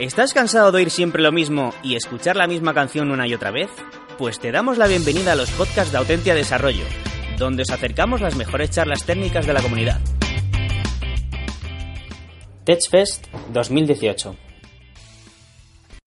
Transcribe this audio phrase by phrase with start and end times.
[0.00, 3.50] ¿Estás cansado de oír siempre lo mismo y escuchar la misma canción una y otra
[3.50, 3.68] vez?
[4.16, 6.86] Pues te damos la bienvenida a los podcasts de Autentia Desarrollo,
[7.36, 10.00] donde os acercamos las mejores charlas técnicas de la comunidad.
[12.64, 14.36] TechFest 2018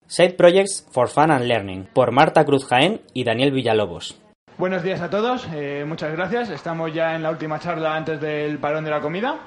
[0.08, 4.20] Side Projects for Fun and Learning por Marta Cruz Jaén y Daniel Villalobos.
[4.58, 6.50] Buenos días a todos, eh, muchas gracias.
[6.50, 9.38] Estamos ya en la última charla antes del parón de la comida.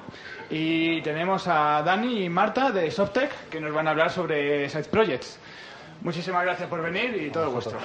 [0.50, 4.84] Y tenemos a Dani y Marta de Softec que nos van a hablar sobre Side
[4.84, 5.38] Projects.
[6.00, 7.78] Muchísimas gracias por venir y todo vuestro.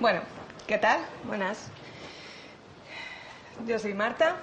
[0.00, 0.20] Bueno,
[0.66, 1.00] ¿qué tal?
[1.24, 1.70] Buenas.
[3.66, 4.36] Yo soy Marta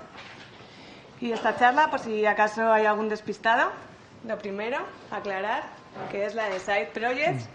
[1.20, 3.72] y esta charla, por si acaso hay algún despistado,
[4.25, 4.77] lo primero,
[5.11, 5.63] aclarar
[6.11, 7.50] que es la de Side Projects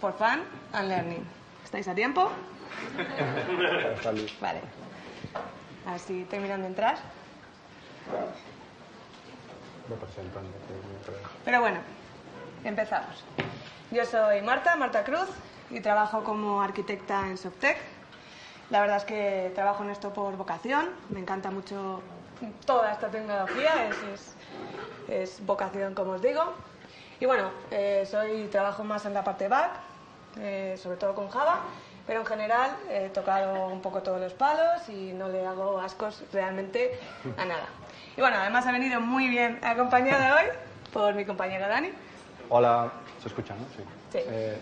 [0.00, 1.35] for Fun and Learning.
[1.66, 2.30] ¿Estáis a tiempo?
[4.40, 4.60] vale.
[5.84, 6.96] Así terminan de entrar.
[11.44, 11.80] Pero bueno,
[12.62, 13.24] empezamos.
[13.90, 15.28] Yo soy Marta, Marta Cruz,
[15.68, 17.78] y trabajo como arquitecta en Softec.
[18.70, 22.00] La verdad es que trabajo en esto por vocación, me encanta mucho
[22.64, 24.36] toda esta tecnología, es,
[25.08, 26.44] es, vocación como os digo.
[27.18, 29.95] Y bueno, eh, soy, trabajo más en la parte back,
[30.38, 31.60] eh, sobre todo con Java,
[32.06, 36.24] pero en general he tocado un poco todos los palos y no le hago ascos
[36.32, 36.98] realmente
[37.36, 37.66] a nada.
[38.16, 40.48] Y bueno, además ha venido muy bien acompañada hoy
[40.92, 41.90] por mi compañera Dani.
[42.48, 43.64] Hola, ¿se escucha, no?
[44.12, 44.18] Sí.
[44.18, 44.56] Eh,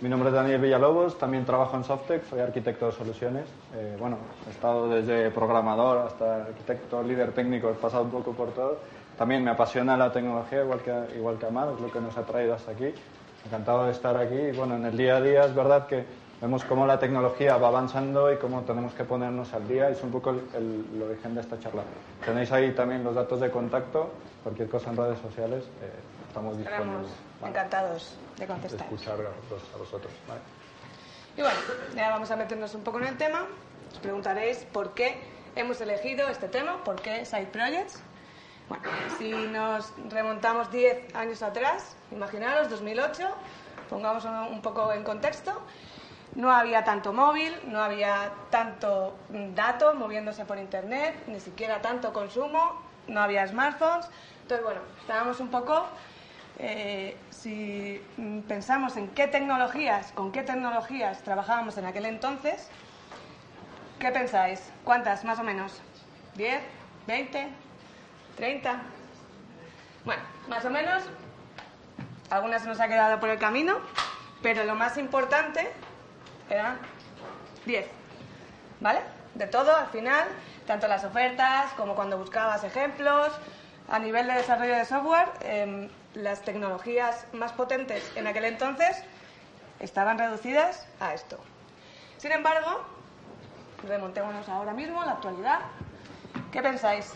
[0.00, 3.44] mi nombre es Daniel Villalobos, también trabajo en Softec, soy arquitecto de soluciones.
[3.74, 8.52] Eh, bueno, he estado desde programador hasta arquitecto, líder técnico, he pasado un poco por
[8.54, 8.78] todo.
[9.18, 12.22] También me apasiona la tecnología, igual que, igual que Amar, es lo que nos ha
[12.22, 12.94] traído hasta aquí.
[13.44, 14.34] Encantado de estar aquí.
[14.34, 16.04] Y bueno, en el día a día es verdad que
[16.40, 19.88] vemos cómo la tecnología va avanzando y cómo tenemos que ponernos al día.
[19.88, 21.82] Es un poco el, origen de esta charla.
[22.24, 24.10] Tenéis ahí también los datos de contacto,
[24.42, 25.90] cualquier cosa en redes sociales, eh,
[26.28, 27.10] estamos disponibles.
[27.44, 28.78] encantados de contestar.
[28.78, 30.12] De escuchar a, vosotros.
[31.36, 31.58] Y bueno,
[31.94, 33.46] ya vamos a meternos un poco en el tema.
[33.92, 35.18] Os preguntaréis por qué
[35.56, 38.02] hemos elegido este tema, por qué Side Projects.
[38.70, 38.84] Bueno,
[39.18, 43.28] si nos remontamos 10 años atrás, imaginaros, 2008,
[43.88, 45.60] pongamos un poco en contexto,
[46.36, 49.16] no había tanto móvil, no había tanto
[49.56, 54.06] dato moviéndose por internet, ni siquiera tanto consumo, no había smartphones.
[54.42, 55.86] Entonces, bueno, estábamos un poco,
[56.60, 58.00] eh, si
[58.46, 62.70] pensamos en qué tecnologías, con qué tecnologías trabajábamos en aquel entonces,
[63.98, 64.70] ¿qué pensáis?
[64.84, 65.82] ¿Cuántas más o menos?
[66.36, 66.60] ¿10?
[67.08, 67.48] ¿20?
[68.38, 68.78] ¿30?
[70.04, 71.02] Bueno, más o menos,
[72.30, 73.78] algunas nos ha quedado por el camino,
[74.42, 75.70] pero lo más importante
[76.48, 76.78] eran
[77.66, 77.86] 10.
[78.80, 79.00] ¿Vale?
[79.34, 80.26] De todo, al final,
[80.66, 83.32] tanto las ofertas como cuando buscabas ejemplos.
[83.88, 89.02] A nivel de desarrollo de software, em, las tecnologías más potentes en aquel entonces
[89.80, 91.38] estaban reducidas a esto.
[92.18, 92.84] Sin embargo,
[93.86, 95.60] remontémonos ahora mismo, a la actualidad.
[96.52, 97.14] ¿Qué pensáis?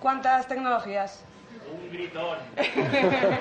[0.00, 1.22] ¿Cuántas tecnologías?
[1.70, 2.38] Un gritón.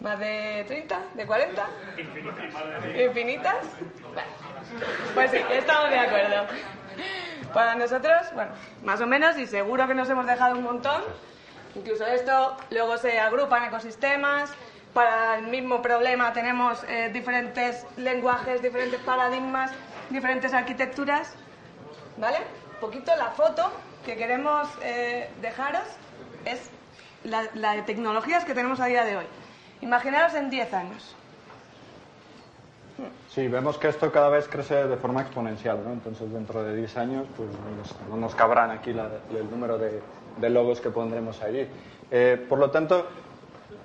[0.00, 1.00] ¿Más de 30?
[1.14, 1.66] ¿De 40?
[3.06, 3.64] Infinitas.
[5.14, 6.46] Pues sí, estamos de acuerdo.
[7.54, 8.50] Para nosotros, bueno,
[8.82, 11.02] más o menos, y seguro que nos hemos dejado un montón.
[11.76, 14.52] Incluso esto luego se agrupa en ecosistemas.
[14.92, 19.70] Para el mismo problema tenemos eh, diferentes lenguajes, diferentes paradigmas,
[20.10, 21.32] diferentes arquitecturas.
[22.16, 22.38] ¿Vale?
[22.74, 23.70] Un poquito la foto
[24.06, 25.82] que queremos eh, dejaros
[26.44, 26.70] es
[27.24, 29.26] la, la de tecnologías que tenemos a día de hoy.
[29.80, 31.16] Imaginaros en 10 años.
[33.28, 35.92] Sí, vemos que esto cada vez crece de forma exponencial, ¿no?
[35.92, 37.50] Entonces, dentro de 10 años, pues
[38.08, 40.00] no nos cabrán aquí el número de,
[40.48, 41.66] logos que pondremos allí.
[42.10, 43.06] Eh, por lo tanto,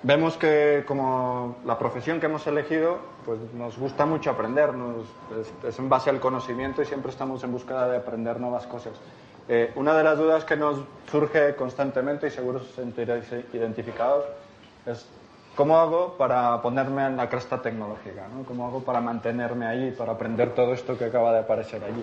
[0.04, 4.70] vemos que como la profesión que hemos elegido, pues nos gusta mucho aprender,
[5.66, 8.94] es, en base al conocimiento y siempre estamos en búsqueda de aprender nuevas cosas.
[9.48, 10.78] Eh, una de las dudas que nos
[11.10, 14.24] surge constantemente, y seguro os sentiréis identificados,
[14.86, 15.06] es
[15.54, 18.26] ¿Cómo hago para ponerme en la cresta tecnológica?
[18.34, 18.44] ¿no?
[18.44, 22.02] ¿Cómo hago para mantenerme allí, para aprender todo esto que acaba de aparecer allí?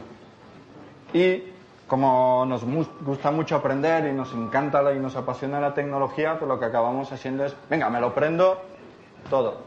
[1.13, 1.51] Y
[1.87, 2.63] como nos
[3.01, 7.11] gusta mucho aprender y nos encanta y nos apasiona la tecnología, pues lo que acabamos
[7.11, 8.61] haciendo es, venga, me lo prendo
[9.31, 9.61] todo.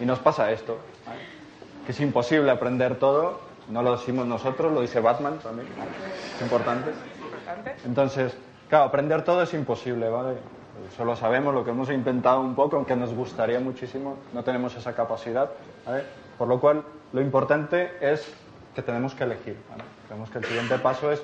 [0.00, 0.78] Y nos pasa esto,
[1.84, 5.68] que es imposible aprender todo, no lo decimos nosotros, lo dice Batman también,
[6.34, 6.90] es importante.
[7.84, 8.36] Entonces,
[8.68, 10.36] claro, aprender todo es imposible, ¿vale?
[10.96, 14.94] solo sabemos lo que hemos intentado un poco, aunque nos gustaría muchísimo, no tenemos esa
[14.94, 15.50] capacidad.
[16.38, 18.32] Por lo cual, lo importante es
[18.74, 19.56] que tenemos que elegir.
[19.70, 19.84] ¿vale?
[20.06, 21.22] Creemos que el siguiente paso es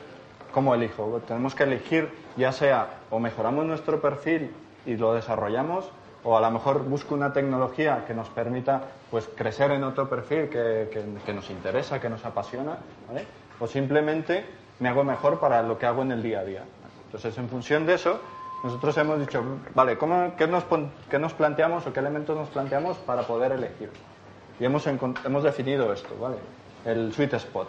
[0.52, 1.20] cómo elijo.
[1.26, 4.54] Tenemos que elegir ya sea o mejoramos nuestro perfil
[4.86, 5.90] y lo desarrollamos
[6.24, 10.48] o a lo mejor busco una tecnología que nos permita pues crecer en otro perfil
[10.48, 10.88] que,
[11.24, 12.76] que- nos interesa, que nos apasiona,
[13.08, 13.26] ¿vale?
[13.58, 14.44] o simplemente
[14.80, 16.62] me hago mejor para lo que hago en el día a día.
[17.06, 18.20] Entonces, en función de eso,
[18.64, 19.42] nosotros hemos dicho,
[19.74, 20.64] vale, ¿cómo, qué, nos,
[21.10, 23.90] qué nos planteamos o qué elementos nos planteamos para poder elegir?
[24.58, 26.36] Y hemos, hemos definido esto, ¿vale?
[26.84, 27.68] El sweet spot.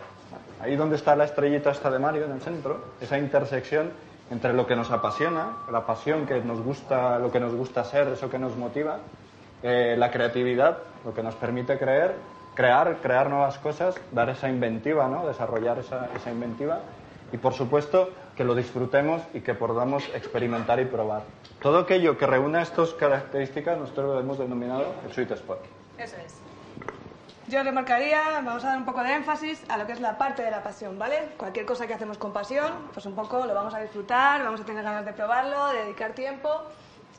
[0.61, 3.91] Ahí donde está la estrellita esta de Mario en el centro, esa intersección
[4.33, 8.07] entre lo que nos apasiona, la pasión que nos gusta, lo que nos gusta hacer,
[8.07, 8.97] eso que nos motiva,
[9.61, 12.15] eh, la creatividad, lo que nos permite creer,
[12.55, 15.27] crear, crear nuevas cosas, dar esa inventiva, ¿no?
[15.27, 16.79] Desarrollar esa, esa inventiva
[17.31, 21.21] y por supuesto que lo disfrutemos y que podamos experimentar y probar.
[21.61, 25.59] Todo aquello que reúna estas características nosotros lo hemos denominado el sweet spot.
[25.99, 26.52] Eso es.
[27.53, 30.41] Yo remarcaría, vamos a dar un poco de énfasis a lo que es la parte
[30.41, 31.33] de la pasión, ¿vale?
[31.37, 34.65] Cualquier cosa que hacemos con pasión, pues un poco lo vamos a disfrutar, vamos a
[34.65, 36.49] tener ganas de probarlo, de dedicar tiempo,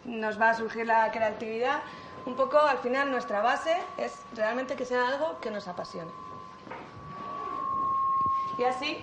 [0.05, 1.83] nos va a surgir la creatividad.
[2.27, 6.11] Un poco, al final, nuestra base es realmente que sea algo que nos apasione.
[8.59, 8.99] Y así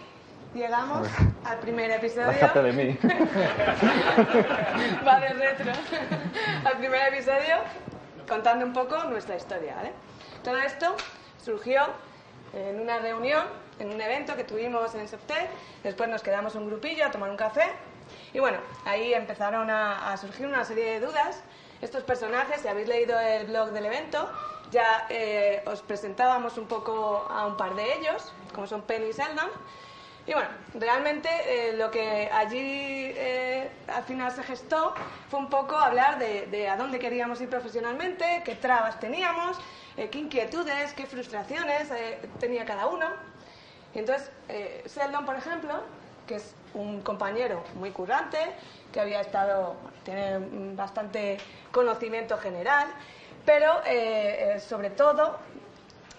[0.53, 1.07] llegamos
[1.45, 2.27] al primer episodio.
[2.27, 2.97] Déjate de mí.
[5.07, 5.71] Va de retro.
[6.65, 7.55] Al primer episodio,
[8.27, 9.93] contando un poco nuestra historia, ¿vale?
[10.43, 10.93] Todo esto
[11.43, 11.81] surgió
[12.53, 13.45] en una reunión,
[13.79, 15.49] en un evento que tuvimos en Softec.
[15.83, 17.71] Después nos quedamos un grupillo a tomar un café.
[18.33, 21.41] Y bueno, ahí empezaron a, a surgir una serie de dudas.
[21.81, 24.29] Estos personajes, si habéis leído el blog del evento,
[24.71, 29.11] ya eh, os presentábamos un poco a un par de ellos, como son Penny y
[29.11, 29.49] Sheldon.
[30.27, 34.93] Y bueno, realmente eh, lo que allí eh, al final se gestó
[35.29, 39.57] fue un poco hablar de, de a dónde queríamos ir profesionalmente, qué trabas teníamos,
[39.97, 43.07] eh, qué inquietudes, qué frustraciones eh, tenía cada uno.
[43.93, 45.81] Y entonces, eh, Sheldon, por ejemplo,
[46.27, 48.37] que es un compañero muy currante,
[48.91, 50.39] que había estado, tiene
[50.75, 51.37] bastante
[51.71, 52.87] conocimiento general,
[53.45, 55.37] pero eh, eh, sobre todo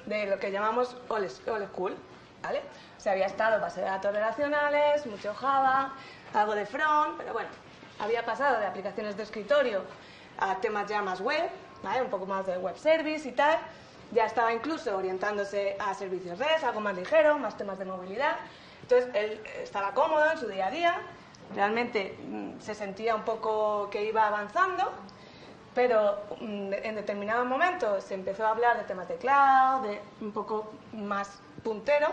[0.06, 1.96] de lo que llamamos old school,
[2.42, 2.60] ¿vale?
[2.98, 5.94] O sea, había estado base de datos relacionales, mucho Java,
[6.34, 7.48] algo de front, pero bueno,
[7.98, 9.82] había pasado de aplicaciones de escritorio
[10.38, 11.48] a temas ya más web,
[11.82, 12.02] ¿vale?
[12.02, 13.58] Un poco más de web service y tal.
[14.12, 18.36] Ya estaba incluso orientándose a servicios REST, algo más ligero, más temas de movilidad.
[18.82, 21.00] Entonces, él estaba cómodo en su día a día,
[21.54, 24.92] realmente mm, se sentía un poco que iba avanzando,
[25.74, 30.32] pero mm, en determinados momentos se empezó a hablar de temas de cloud, de un
[30.32, 32.08] poco más puntero,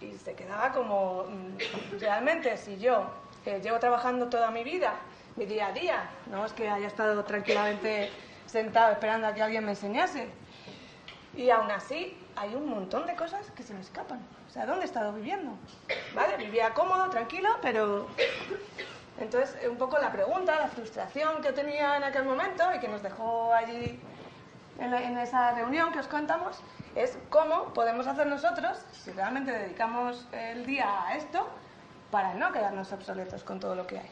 [0.00, 3.04] y se quedaba como, mm, realmente, si yo
[3.46, 4.94] eh, llevo trabajando toda mi vida,
[5.36, 8.10] mi día a día, no es que haya estado tranquilamente
[8.46, 10.28] sentado esperando a que alguien me enseñase,
[11.34, 14.18] y aún así hay un montón de cosas que se me escapan.
[14.48, 15.52] O sea, ¿dónde he estado viviendo?
[16.14, 16.36] ¿Vale?
[16.38, 18.06] Vivía cómodo, tranquilo, pero
[19.18, 23.02] entonces, un poco la pregunta, la frustración que tenía en aquel momento y que nos
[23.02, 23.98] dejó allí
[24.78, 26.58] en, la- en esa reunión que os contamos,
[26.94, 31.46] es cómo podemos hacer nosotros, si realmente dedicamos el día a esto,
[32.10, 34.10] para no quedarnos obsoletos con todo lo que hay.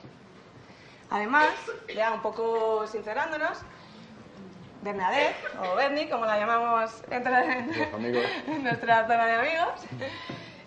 [1.11, 1.55] Además,
[1.95, 3.59] ya un poco sincerándonos,
[4.85, 7.33] Bernadette, o Bernie, como la llamamos entre
[8.47, 9.81] en nuestra zona de amigos,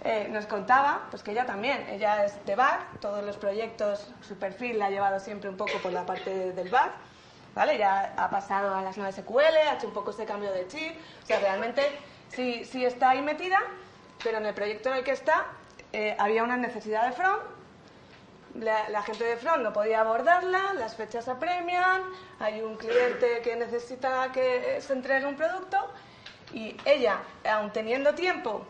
[0.04, 4.36] eh, nos contaba pues que ella también, ella es de back, todos los proyectos, su
[4.36, 6.94] perfil la ha llevado siempre un poco por la parte del back,
[7.54, 7.78] ¿vale?
[7.78, 10.97] Ya ha pasado a las 9 SQL, ha hecho un poco ese cambio de chip,
[11.24, 11.83] o sea, realmente
[12.30, 13.59] sí, sí está ahí metida,
[14.24, 15.45] pero en el proyecto en el que está
[15.94, 17.42] eh, había una necesidad de front,
[18.59, 22.02] la, gente de front no podía abordarla, las fechas apremian,
[22.40, 25.78] hay un cliente que necesita que se entregue un producto
[26.54, 28.66] y ella, aun teniendo tiempo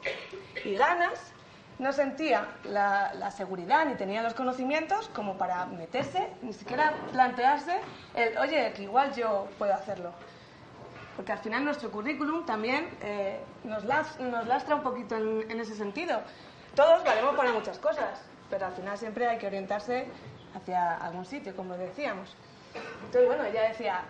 [0.66, 1.32] y ganas,
[1.80, 7.80] no sentía la, la seguridad ni tenía los conocimientos como para meterse, ni siquiera plantearse
[8.16, 10.12] el, oye, que igual yo puedo hacerlo.
[11.16, 15.60] Porque al final nuestro currículum también eh, nos, las- nos lastra un poquito en, en
[15.60, 16.20] ese sentido.
[16.76, 20.06] Todos valemos para muchas cosas, pero al final siempre hay que orientarse
[20.56, 22.36] hacia algún sitio, como decíamos.
[23.06, 24.02] Entonces, bueno, ella decía,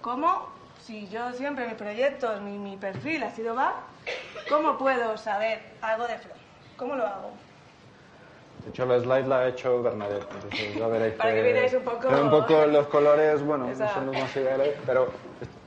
[0.00, 0.48] ¿cómo,
[0.80, 3.74] si yo siempre mis proyectos, mi, mi perfil ha sido back,
[4.48, 6.40] ¿cómo puedo saber algo de front?
[6.76, 7.32] ¿Cómo lo hago?
[8.64, 11.82] De hecho, la slide la ha hecho Bernadette, entonces ya veréis Para que veáis un
[11.82, 15.10] poco- un poco los colores, bueno, Esa- no son los más ideales, pero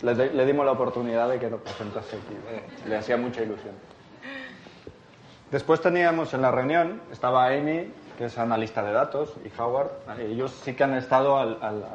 [0.04, 2.38] le, le dimos la oportunidad de que lo presentase aquí.
[2.50, 3.74] eh, Le hacía mucha ilusión.
[5.50, 7.92] Después teníamos en la reunión, estaba Amy,
[8.24, 11.46] que es analista de datos, y Howard, ellos sí que han estado a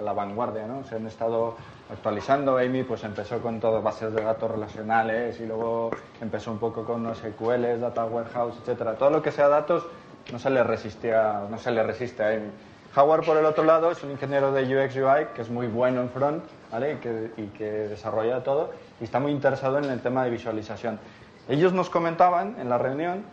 [0.02, 0.84] la vanguardia, ¿no?
[0.84, 1.56] Se han estado
[1.90, 2.58] actualizando.
[2.58, 7.10] Amy pues empezó con todo bases de datos relacionales y luego empezó un poco con
[7.14, 8.96] SQL, Data Warehouse, etcétera.
[8.96, 9.86] Todo lo que sea datos
[10.30, 12.50] no se le resistía, no se le resiste a Amy.
[12.94, 16.02] Howard, por el otro lado, es un ingeniero de UX UI que es muy bueno
[16.02, 16.92] en front ¿vale?
[16.92, 18.68] y, que, y que desarrolla todo
[19.00, 21.00] y está muy interesado en el tema de visualización.
[21.48, 23.24] Ellos nos comentaban en la reunión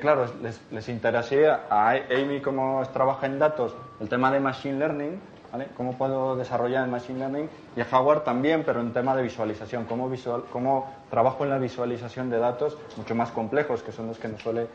[0.00, 5.20] claro, les, les interesaría a Amy, como trabaja en datos, el tema de Machine Learning,
[5.52, 5.68] ¿vale?
[5.76, 9.84] Cómo puedo desarrollar el Machine Learning y a Howard también, pero en tema de visualización,
[9.84, 10.10] cómo,
[10.52, 14.42] cómo trabajo en la visualización de datos mucho más complejos, que son los que nos
[14.42, 14.66] suele, eh,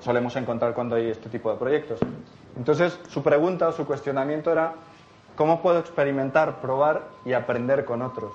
[0.00, 2.00] solemos encontrar cuando hay este tipo de proyectos.
[2.56, 4.72] Entonces, su pregunta o su cuestionamiento era,
[5.36, 8.32] ¿cómo puedo experimentar, probar y aprender con otros?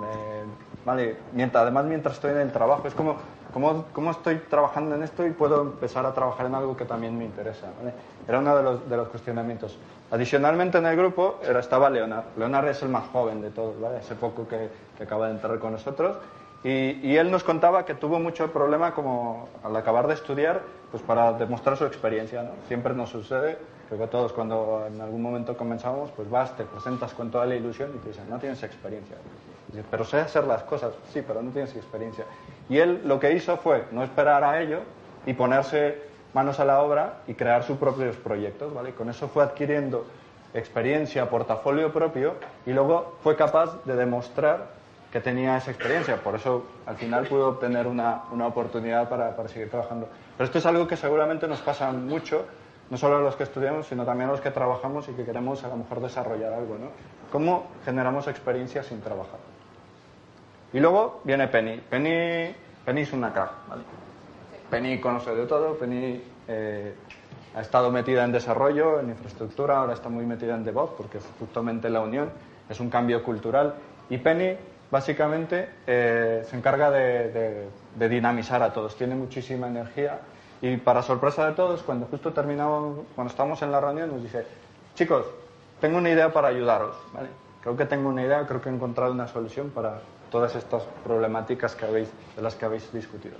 [0.00, 0.44] Eh,
[0.86, 3.16] vale, mientras, además, mientras estoy en el trabajo, es como,
[3.52, 7.16] ¿cómo, ¿cómo, estoy trabajando en esto y puedo empezar a trabajar en algo que también
[7.16, 7.66] me interesa?
[7.78, 7.92] ¿vale?
[8.26, 9.78] Era uno de los, de los, cuestionamientos.
[10.10, 12.24] Adicionalmente, en el grupo era, estaba Leonard.
[12.36, 13.98] Leonard es el más joven de todos, ¿vale?
[13.98, 16.16] hace poco que, que acaba de entrar con nosotros.
[16.64, 21.02] Y, y, él nos contaba que tuvo mucho problema como al acabar de estudiar, pues
[21.02, 22.42] para demostrar su experiencia.
[22.42, 22.50] ¿no?
[22.66, 27.14] Siempre nos sucede, creo que todos cuando en algún momento comenzamos, pues vas, te presentas
[27.14, 29.16] con toda la ilusión y te dicen, no tienes experiencia.
[29.90, 32.24] Pero sé hacer las cosas, sí, pero no tienes experiencia.
[32.68, 34.80] Y él lo que hizo fue no esperar a ello
[35.26, 36.02] y ponerse
[36.34, 38.92] manos a la obra y crear sus propios proyectos, ¿vale?
[38.92, 40.06] Con eso fue adquiriendo
[40.54, 42.34] experiencia, portafolio propio
[42.66, 44.78] y luego fue capaz de demostrar
[45.12, 46.16] que tenía esa experiencia.
[46.16, 50.08] Por eso al final pudo obtener una, una oportunidad para, para, seguir trabajando.
[50.36, 52.44] Pero esto es algo que seguramente nos pasa mucho,
[52.90, 55.64] no solo a los que estudiamos, sino también a los que trabajamos y que queremos
[55.64, 56.76] a lo mejor desarrollar algo.
[56.78, 56.88] ¿no?
[57.32, 59.38] ¿Cómo generamos experiencia sin trabajar?
[60.72, 61.80] Y luego viene Penny.
[61.88, 63.50] Penny, Penny es una crack.
[63.68, 63.82] ¿vale?
[64.70, 65.74] Penny conoce de todo.
[65.78, 66.94] Penny eh,
[67.54, 71.88] ha estado metida en desarrollo, en infraestructura, ahora está muy metida en DevOps porque justamente
[71.88, 72.30] la unión,
[72.68, 73.74] es un cambio cultural.
[74.10, 74.56] Y Penny
[74.90, 80.20] básicamente eh, se encarga de, de, de, dinamizar a todos, tiene muchísima energía
[80.62, 84.46] y para sorpresa de todos, cuando justo terminamos, cuando estamos en la reunión, nos dice,
[84.94, 85.26] chicos,
[85.80, 87.28] tengo una idea para ayudaros, ¿vale?
[87.60, 91.74] creo que tengo una idea, creo que he encontrado una solución para todas estas problemáticas
[91.74, 93.36] que habéis, de las que habéis discutido.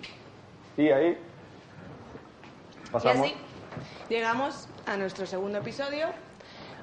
[0.77, 1.19] Y ahí
[2.91, 3.27] pasamos.
[3.27, 3.37] Y así
[4.09, 6.09] llegamos a nuestro segundo episodio,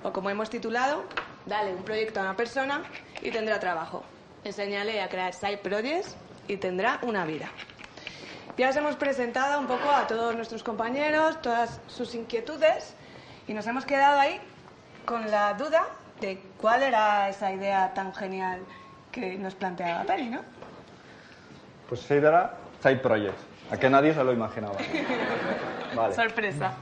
[0.03, 1.03] o como hemos titulado,
[1.45, 2.81] Dale un proyecto a una persona
[3.21, 4.03] y tendrá trabajo.
[4.43, 6.15] Enseñale a crear side projects
[6.47, 7.49] y tendrá una vida.
[8.57, 12.95] Ya os hemos presentado un poco a todos nuestros compañeros, todas sus inquietudes,
[13.47, 14.39] y nos hemos quedado ahí
[15.05, 15.85] con la duda
[16.19, 18.61] de cuál era esa idea tan genial
[19.15, 20.41] que nos planteaba Penny, ¿no?
[21.87, 22.53] Pues esa idea era
[22.83, 23.41] side projects,
[23.71, 24.75] a que nadie se lo imaginaba.
[25.95, 26.13] Vale.
[26.13, 26.73] Sorpresa.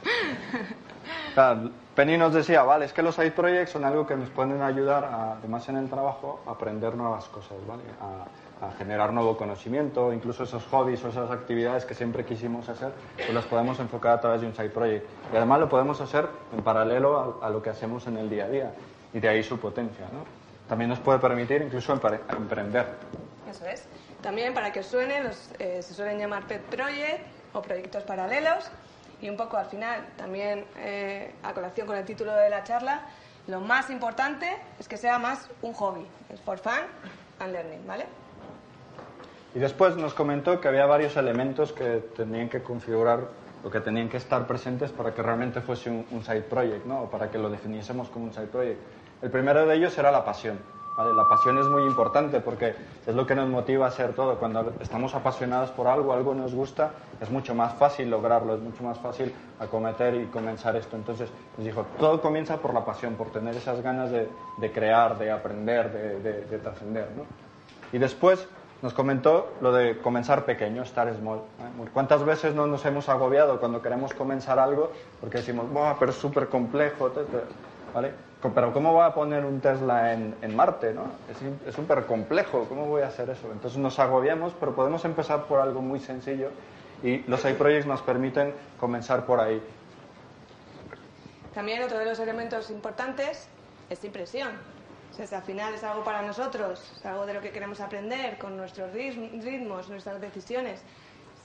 [1.36, 4.60] Claro, Penny nos decía, vale, es que los side projects son algo que nos pueden
[4.64, 7.84] ayudar, a, además en el trabajo, a aprender nuevas cosas, ¿vale?
[8.02, 12.92] A, a, generar nuevo conocimiento, incluso esos hobbies o esas actividades que siempre quisimos hacer,
[13.16, 15.06] pues las podemos enfocar a través de un side project.
[15.32, 18.46] Y además lo podemos hacer en paralelo a, a lo que hacemos en el día
[18.46, 18.72] a día,
[19.14, 20.43] y de ahí su potencia, ¿no?
[20.68, 22.88] También nos puede permitir incluso emprender.
[23.50, 23.86] Eso es.
[24.22, 28.72] También, para que os suene, los, eh, se suelen llamar pet project o proyectos paralelos,
[29.22, 33.02] y un poco al final, también eh, a colación con el título de la charla,
[33.48, 34.48] lo más importante
[34.80, 36.74] es que sea más un hobby, es for fun
[37.40, 38.06] and learning, ¿vale?
[39.54, 43.28] Y después nos comentó que había varios elementos que tenían que configurar
[43.64, 47.04] o que tenían que estar presentes para que realmente fuese un, un side project, ¿no?
[47.04, 48.80] O para que lo definiésemos como un side project.
[49.24, 50.60] El primero de ellos era la pasión.
[50.98, 52.76] La pasión es muy importante porque
[53.08, 54.38] es lo que nos motiva a hacer todo.
[54.38, 58.84] Cuando estamos apasionados por algo, algo nos gusta, es mucho más fácil lograrlo, es mucho
[58.84, 60.98] más fácil acometer y comenzar esto.
[60.98, 64.28] Entonces nos dijo, todo comienza por la pasión, por tener esas ganas de,
[64.74, 67.08] crear, de aprender, de, de, de trascender.
[67.16, 67.24] ¿no?
[67.94, 68.46] Y después
[68.82, 71.38] nos comentó lo de comenzar pequeño, estar small.
[71.38, 71.90] ¿eh?
[71.94, 76.18] ¿Cuántas veces no nos hemos agobiado cuando queremos comenzar algo porque decimos, Buah, pero es
[76.18, 77.10] súper complejo,
[77.94, 78.33] ¿vale?
[78.52, 80.94] Pero ¿cómo voy a poner un Tesla en, en Marte?
[80.94, 81.04] ¿no?
[81.66, 83.52] Es súper complejo, ¿cómo voy a hacer eso?
[83.52, 86.50] Entonces nos agobiamos, pero podemos empezar por algo muy sencillo
[87.04, 89.62] y los iProjects nos permiten comenzar por ahí.
[91.54, 93.48] También otro de los elementos importantes
[93.90, 94.52] es impresión.
[95.12, 97.80] O sea, si al final es algo para nosotros, es algo de lo que queremos
[97.80, 100.82] aprender con nuestros ritmos, nuestras decisiones.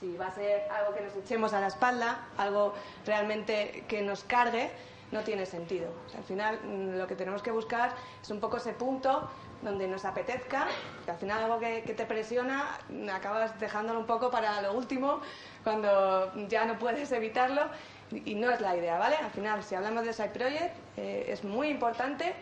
[0.01, 2.73] Si va a ser algo que nos echemos a la espalda, algo
[3.05, 4.71] realmente que nos cargue,
[5.11, 5.89] no tiene sentido.
[6.17, 9.29] al final mm, lo que tenemos que buscar es un poco ese punto
[9.63, 10.69] donde nos apetezca,
[11.05, 15.21] que al final algo que, te presiona mm, acabas dejándolo un poco para lo último,
[15.65, 17.63] cuando ya no puedes evitarlo
[18.11, 19.17] y no es la idea, ¿vale?
[19.17, 22.35] Al final, si hablamos de Side Project, eh, es muy importante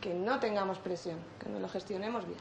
[0.00, 2.40] que no tengamos presión, que nos lo gestionemos bien.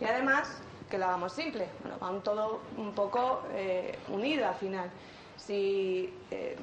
[0.00, 1.66] Y además, que lo hagamos simple.
[1.82, 4.90] Bueno, va todo un poco eh, unido al final.
[5.46, 6.56] Si eh,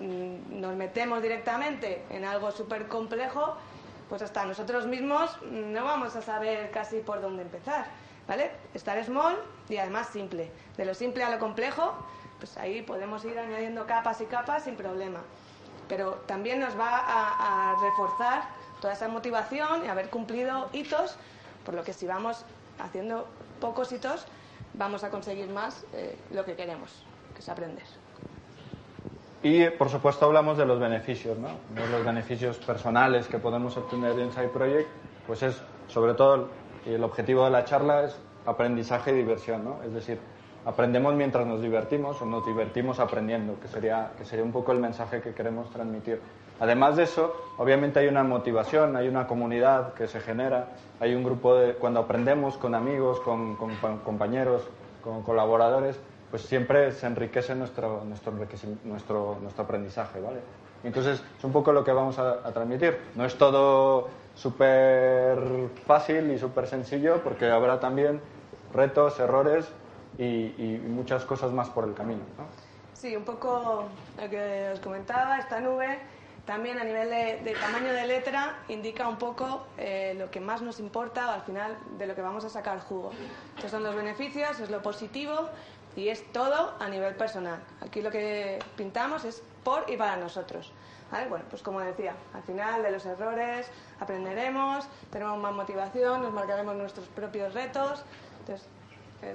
[0.50, 3.56] nos metemos directamente en algo súper complejo,
[4.10, 7.86] pues hasta nosotros mismos no vamos a saber casi por dónde empezar.
[8.28, 8.52] ¿Vale?
[8.74, 9.38] Estar small
[9.70, 10.52] y además simple.
[10.76, 11.94] De lo simple a lo complejo,
[12.40, 15.22] pues ahí podemos ir añadiendo capas y capas sin problema.
[15.88, 18.44] Pero también nos va a, a reforzar
[18.82, 21.16] toda esa motivación y haber cumplido hitos,
[21.66, 22.44] por lo que si vamos
[22.80, 23.28] haciendo
[23.60, 24.26] pocos hitos,
[24.74, 27.04] vamos a conseguir más eh, lo que queremos,
[27.34, 27.86] que es aprender.
[29.44, 31.50] Y, por supuesto, hablamos de los beneficios, ¿no?
[31.76, 34.90] De los beneficios personales que podemos obtener de Inside Project,
[35.28, 36.50] pues es, sobre todo,
[36.86, 39.84] el objetivo de la charla es aprendizaje y diversión, ¿no?
[39.84, 40.20] Es decir,
[40.66, 44.80] aprendemos mientras nos divertimos o nos divertimos aprendiendo, que sería, que sería un poco el
[44.80, 46.20] mensaje que queremos transmitir.
[46.60, 51.24] Además de eso, obviamente hay una motivación, hay una comunidad que se genera, hay un
[51.24, 54.68] grupo de, cuando aprendemos con amigos, con, compañeros,
[55.04, 58.34] con colaboradores, pues siempre se enriquece nuestro, nuestro,
[58.84, 60.40] nuestro, nuestro aprendizaje, ¿vale?
[60.84, 62.98] Entonces, es un poco lo que vamos a, transmitir.
[63.16, 65.38] No es todo súper
[65.86, 68.22] fácil y súper sencillo, porque habrá también
[68.74, 69.68] retos, errores
[70.18, 72.22] y, muchas cosas más por el camino.
[72.38, 72.46] ¿no?
[72.94, 73.86] Sí, un poco
[74.22, 76.00] lo que os comentaba, esta nube
[76.48, 77.10] también a nivel
[77.44, 81.78] de, tamaño de letra indica un poco eh, lo que más nos importa al final
[81.98, 83.12] de lo que vamos a sacar jugo.
[83.58, 85.50] Estos son los beneficios, es lo positivo
[85.98, 87.60] y es todo a nivel personal.
[87.82, 90.72] Aquí lo que pintamos es por y para nosotros.
[91.28, 93.68] Bueno, pues como decía, al final de los errores
[94.00, 98.04] aprenderemos, tenemos más motivación, nos marcaremos nuestros propios retos.
[98.42, 98.70] Entonces,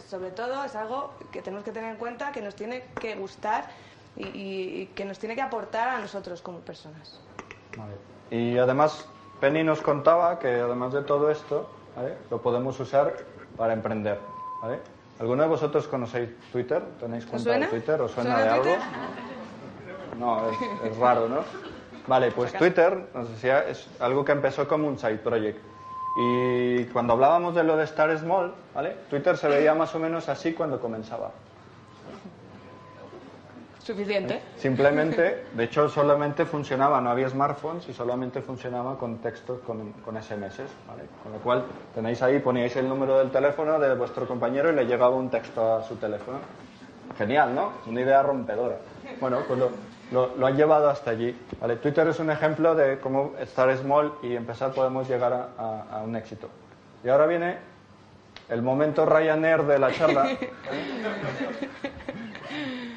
[0.09, 3.69] sobre todo es algo que tenemos que tener en cuenta, que nos tiene que gustar
[4.17, 7.19] y, que nos tiene que aportar a nosotros como personas.
[8.31, 9.09] Y además,
[9.41, 11.69] Penny nos contaba que además de todo esto,
[12.31, 13.17] lo podemos usar
[13.57, 14.21] para emprender.
[15.23, 16.83] ¿Alguno de vosotros conocéis Twitter?
[16.99, 18.01] ¿Tenéis cuenta de Twitter?
[18.01, 18.77] ¿Os suena, de algo?
[20.19, 20.51] No,
[20.85, 21.45] es, raro, ¿no?
[22.09, 25.61] Vale, pues Twitter, nos decía, es algo que empezó como un side project.
[26.17, 28.97] Y cuando hablábamos de lo de Star Small, ¿vale?
[29.09, 31.31] Twitter se veía más o menos así cuando comenzaba.
[33.83, 34.41] Suficiente.
[34.57, 40.15] Simplemente, de hecho, solamente funcionaba, no había smartphones y solamente funcionaba con textos con, con
[40.23, 41.05] SMS, ¿vale?
[41.23, 41.65] Con lo cual,
[41.95, 45.77] tenéis ahí, poníais el número del teléfono de vuestro compañero y le llegaba un texto
[45.77, 46.39] a su teléfono.
[47.19, 47.73] Genial, ¿no?
[47.87, 48.77] Una idea rompedora.
[49.21, 51.37] Bueno, pues lo, lo, han llevado hasta allí.
[51.61, 51.77] ¿vale?
[51.77, 56.15] Twitter es un ejemplo de cómo estar small y empezar podemos llegar a, a un
[56.15, 56.49] éxito.
[57.05, 57.59] Y ahora viene
[58.49, 60.29] el momento Ryanair de la charla.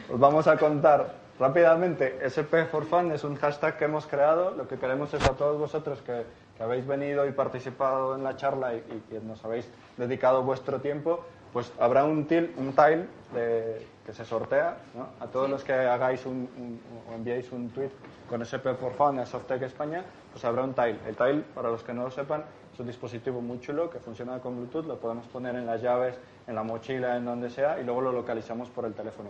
[0.08, 2.22] Os vamos a contar rápidamente.
[2.22, 4.52] SP for Fun es un hashtag que hemos creado.
[4.52, 6.24] Lo que queremos es a todos vosotros que,
[6.62, 11.74] habéis venido y participado en la charla y, que nos habéis dedicado vuestro tiempo, pues
[11.80, 13.08] habrá un, til, un tile
[14.06, 14.78] que se sortea
[15.20, 17.89] a todos los que hagáis un, o enviéis un tweet
[18.30, 21.00] con SP for Fun a Softec España, pues habrá un tile.
[21.08, 24.39] El tile, para los que no lo sepan, es un dispositivo muy chulo que funciona
[24.39, 26.15] con Bluetooth, lo podemos poner en las llaves,
[26.46, 29.30] en la mochila, en donde sea, y luego lo localizamos por el teléfono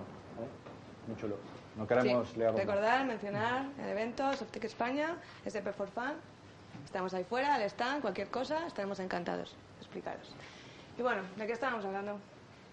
[1.07, 1.37] muy chulo.
[1.75, 2.39] No queremos sí.
[2.39, 6.13] Recordar, mencionar el evento, Softec España, SP for Fun.
[6.83, 10.35] Estamos ahí fuera, al stand, cualquier cosa, estaremos encantados de explicaros.
[10.97, 12.19] Y bueno, ¿de qué estábamos hablando?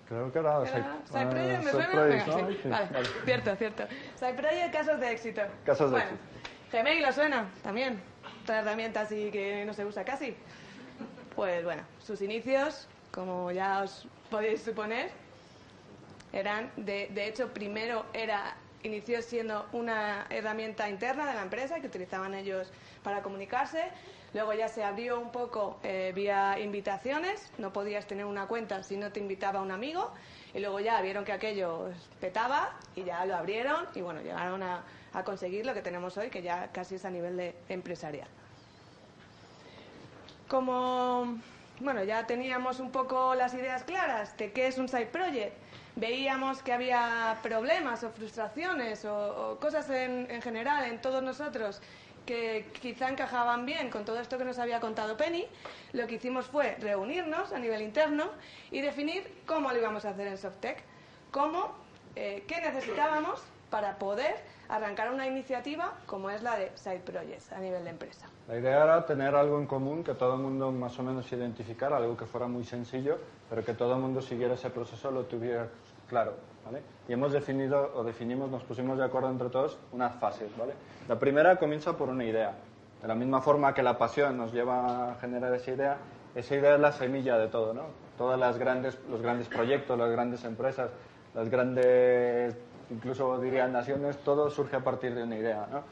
[0.09, 0.61] Creo que era
[1.07, 1.65] Cypress.
[1.65, 2.23] ¿me vale,
[3.25, 3.85] cierto, cierto.
[4.19, 5.43] Cypress, casos de éxito.
[5.65, 6.19] Casos de éxito.
[6.73, 8.01] Gmail lo suena también.
[8.43, 10.37] Otra herramienta así que no se usa casi.
[11.35, 15.11] Pues bueno, sus inicios, como ya os podéis suponer,
[16.33, 21.87] eran, de, de hecho, primero era inició siendo una herramienta interna de la empresa que
[21.87, 22.71] utilizaban ellos
[23.03, 23.91] para comunicarse.
[24.35, 28.97] Luego ya se abrió un poco eh, vía invitaciones, no podías tener una cuenta si
[28.97, 30.11] no te invitaba un amigo.
[30.55, 31.91] Y luego ya vieron que aquello
[32.21, 36.31] petaba y ya lo abrieron y bueno, llegaron a, a conseguir lo que tenemos hoy,
[36.31, 38.29] que ya casi es a nivel de empresarial.
[40.49, 41.39] Como
[41.81, 45.57] bueno, ya teníamos un poco las ideas claras de qué es un side project
[45.97, 51.81] veíamos que había problemas o frustraciones o, cosas en, en, general en todos nosotros
[52.27, 55.47] que quizá encajaban bien con todo esto que nos había contado Penny,
[55.93, 58.31] lo que hicimos fue reunirnos a nivel interno
[58.71, 60.83] y definir cómo lo íbamos a hacer en Softec,
[61.31, 61.75] cómo,
[62.15, 64.37] eh, qué necesitábamos para poder
[64.73, 68.27] arrancar una iniciativa como es la de Side Projects a nivel de empresa.
[68.49, 71.99] La idea era tener algo en común, que todo el mundo más o menos identificara,
[71.99, 73.19] algo que fuera muy sencillo,
[73.51, 75.69] pero que todo el mundo siguiera ese proceso, lo tuviera
[76.09, 76.37] claro.
[76.65, 76.83] ¿vale?
[77.07, 80.57] Y hemos definido, o definimos, nos pusimos de acuerdo entre todos, unas fases.
[80.57, 80.73] ¿vale?
[81.07, 82.55] La primera comienza por una idea.
[83.03, 85.97] De la misma forma que la pasión nos lleva a generar esa idea,
[86.35, 87.75] esa idea es la semilla de todo.
[87.75, 87.83] ¿no?
[88.17, 90.91] Todas las grandes, los grandes proyectos, las grandes empresas,
[91.35, 92.57] las grandes,
[92.93, 95.67] incluso diría naciones, todo surge a partir de una idea.
[95.71, 95.83] ¿no?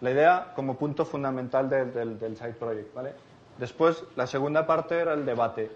[0.00, 2.94] La idea como punto fundamental del, del, side project.
[2.94, 3.12] ¿vale?
[3.58, 5.70] Después, la segunda parte era el debate.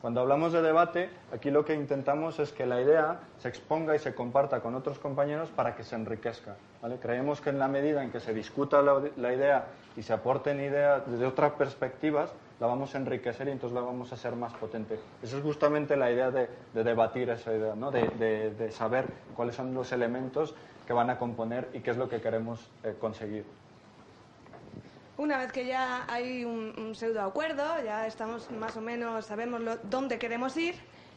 [0.00, 3.98] Cuando hablamos de debate, aquí lo que intentamos es que la idea se exponga y
[3.98, 6.56] se comparta con otros compañeros para que se enriquezca.
[6.80, 6.98] ¿vale?
[6.98, 9.66] Creemos que en la medida en que se discuta la, la, idea
[9.96, 14.12] y se aporten ideas desde otras perspectivas, la vamos a enriquecer y entonces la vamos
[14.12, 14.98] a hacer más potente.
[15.22, 17.90] Esa es justamente la idea de, de debatir esa idea, ¿no?
[17.90, 20.54] de, de, de, saber cuáles son los elementos
[20.86, 23.44] que van a componer y qué es lo que queremos eh, conseguir.
[25.18, 29.60] Una vez que ya hay un, un pseudo acuerdo, ya estamos más o menos, sabemos
[29.60, 30.74] lo, dónde queremos ir,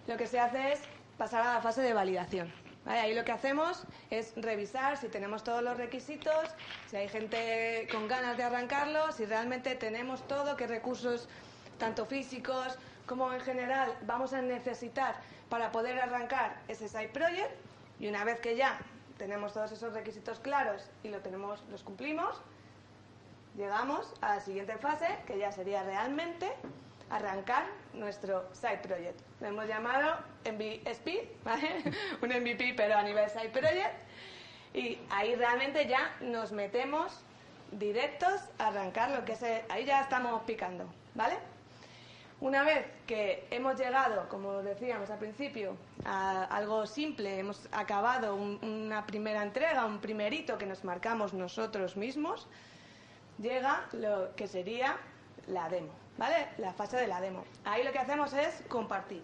[0.07, 0.81] lo que se hace es
[1.17, 2.51] pasar a la fase de validación.
[2.89, 6.49] Ahí lo que hacemos es revisar si tenemos todos los requisitos,
[6.89, 11.29] si hay gente con ganas de arrancarlo, si realmente tenemos todo, qué recursos,
[11.77, 15.13] tanto físicos como en general, vamos a necesitar
[15.49, 17.51] para poder arrancar ese side project.
[17.99, 18.79] Y una vez que ya
[19.19, 22.41] tenemos todos esos requisitos claros y lo tenemos, los cumplimos,
[23.55, 26.51] llegamos a la siguiente fase, que ya sería realmente
[27.11, 29.28] arrancar nuestro side project.
[29.41, 31.83] Lo hemos llamado MVP, ¿vale?
[32.21, 33.95] un MVP pero a nivel side project.
[34.73, 37.23] Y ahí realmente ya nos metemos
[37.71, 39.41] directos a arrancar lo que es...
[39.43, 41.37] El, ahí ya estamos picando, ¿vale?
[42.41, 45.75] Una vez que hemos llegado, como decíamos al principio,
[46.05, 51.97] a algo simple, hemos acabado un, una primera entrega, un primerito que nos marcamos nosotros
[51.97, 52.47] mismos,
[53.39, 54.97] llega lo que sería
[55.47, 56.49] la demo, ¿vale?
[56.57, 57.45] La fase de la demo.
[57.63, 59.23] Ahí lo que hacemos es compartir.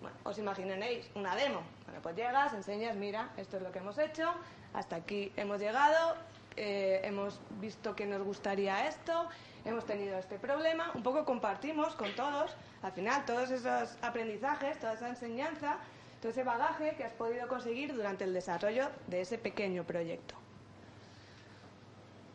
[0.00, 1.62] Bueno, os imaginéis una demo.
[1.86, 4.34] Bueno, pues llegas, enseñas, mira, esto es lo que hemos hecho,
[4.74, 6.16] hasta aquí hemos llegado,
[6.56, 9.28] eh, hemos visto que nos gustaría esto,
[9.64, 14.94] hemos tenido este problema, un poco compartimos con todos, al final, todos esos aprendizajes, toda
[14.94, 15.78] esa enseñanza,
[16.20, 20.34] todo ese bagaje que has podido conseguir durante el desarrollo de ese pequeño proyecto.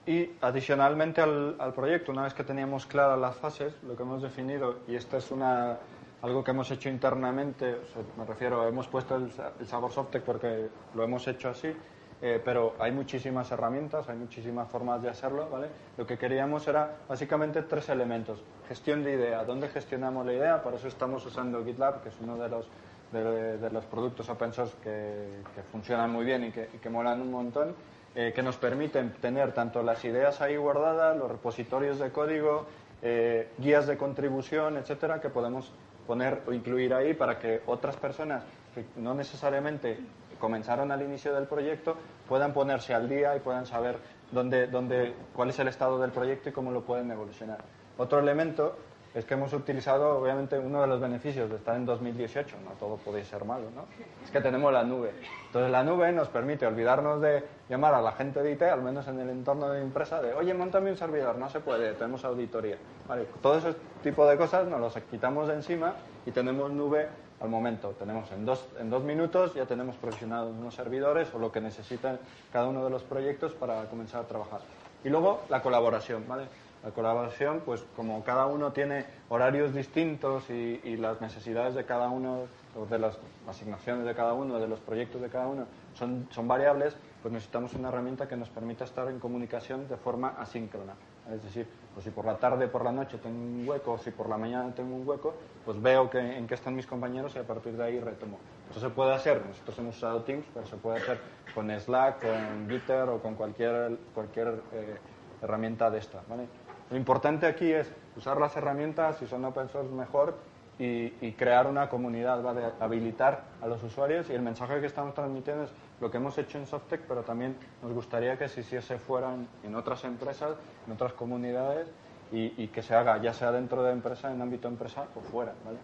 [0.05, 4.21] Y adicionalmente al, al, proyecto, una vez que teníamos claras las fases, lo que hemos
[4.21, 5.77] definido, y esto es una,
[6.21, 7.77] algo que hemos hecho internamente,
[8.17, 11.73] me refiero, hemos puesto el, el sabor Softec porque lo hemos hecho así,
[12.21, 15.67] eh, pero hay muchísimas herramientas, hay muchísimas formas de hacerlo, ¿vale?
[15.97, 18.41] Lo que queríamos era básicamente tres elementos.
[18.69, 20.63] Gestión de idea, ¿dónde gestionamos la idea?
[20.63, 22.69] Para eso estamos usando GitLab, que es uno de los,
[23.11, 26.89] de, de los productos open source que, que, funcionan muy bien y que, y que
[26.89, 27.75] molan un montón
[28.15, 32.67] eh, que nos permiten tener tanto las ideas ahí guardadas, los repositorios de código,
[33.01, 35.71] eh, guías de contribución, etcétera, que podemos
[36.05, 38.43] poner o incluir ahí para que otras personas
[38.75, 39.97] que no necesariamente
[40.39, 41.95] comenzaron al inicio del proyecto
[42.27, 43.97] puedan ponerse al día y puedan saber
[44.31, 47.59] dónde, dónde, cuál es el estado del proyecto y cómo lo pueden evolucionar.
[47.97, 48.77] Otro elemento
[49.13, 52.97] es que hemos utilizado, obviamente, uno de los beneficios de estar en 2018, no todo
[52.97, 53.85] puede ser malo, ¿no?
[54.23, 55.11] Es que tenemos la nube.
[55.47, 59.07] Entonces, la nube nos permite olvidarnos de llamar a la gente de IT, al menos
[59.07, 62.77] en el entorno de empresa, de, oye, montame un servidor, no se puede, tenemos auditoría.
[63.07, 65.93] Vale, todo ese tipo de cosas nos los quitamos de encima
[66.25, 67.07] y tenemos nube
[67.39, 67.89] al momento.
[67.99, 72.17] Tenemos en dos, en dos minutos, ya tenemos provisionados unos servidores o lo que necesitan
[72.51, 74.61] cada uno de los proyectos para comenzar a trabajar.
[75.03, 76.45] Y luego, la colaboración, ¿vale?
[76.83, 82.47] La colaboración, pues como cada uno tiene horarios distintos y, las necesidades de cada uno,
[82.89, 83.17] de las
[83.47, 87.73] asignaciones de cada uno, de los proyectos de cada uno, son, son variables, pues necesitamos
[87.73, 90.93] una herramienta que nos permita estar en comunicación de forma asíncrona.
[91.31, 94.11] Es decir, pues si por la tarde, por la noche tengo un hueco, o si
[94.11, 97.39] por la mañana tengo un hueco, pues veo que, en qué están mis compañeros y
[97.39, 98.39] a partir de ahí retomo.
[98.69, 101.19] Eso se puede hacer, nosotros hemos usado Teams, pero se puede hacer
[101.55, 104.97] con Slack, con Gitter o con cualquier, cualquier eh,
[105.41, 106.21] herramienta de esta.
[106.27, 106.47] ¿vale?
[106.93, 110.37] Lo importante aquí es usar las herramientas, si son open source mejor,
[110.77, 112.61] y, crear una comunidad, ¿vale?
[112.79, 116.59] habilitar a los usuarios y el mensaje que estamos transmitiendo es lo que hemos hecho
[116.59, 120.51] en Softec, pero también nos gustaría que se hiciese fuera en, otras empresas,
[120.85, 121.89] en otras comunidades
[122.31, 125.53] y, y, que se haga ya sea dentro de empresa, en ámbito empresa o fuera.
[125.65, 125.79] ¿vale?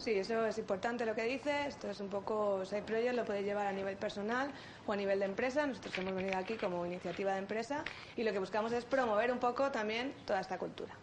[0.00, 1.66] Sí, eso es importante lo que dice.
[1.66, 4.50] Esto es un poco Side Project, lo puede llevar a nivel personal
[4.86, 5.66] o a nivel de empresa.
[5.66, 7.84] Nosotros hemos venido aquí como iniciativa de empresa
[8.16, 10.94] y lo que buscamos es promover un poco también toda esta cultura.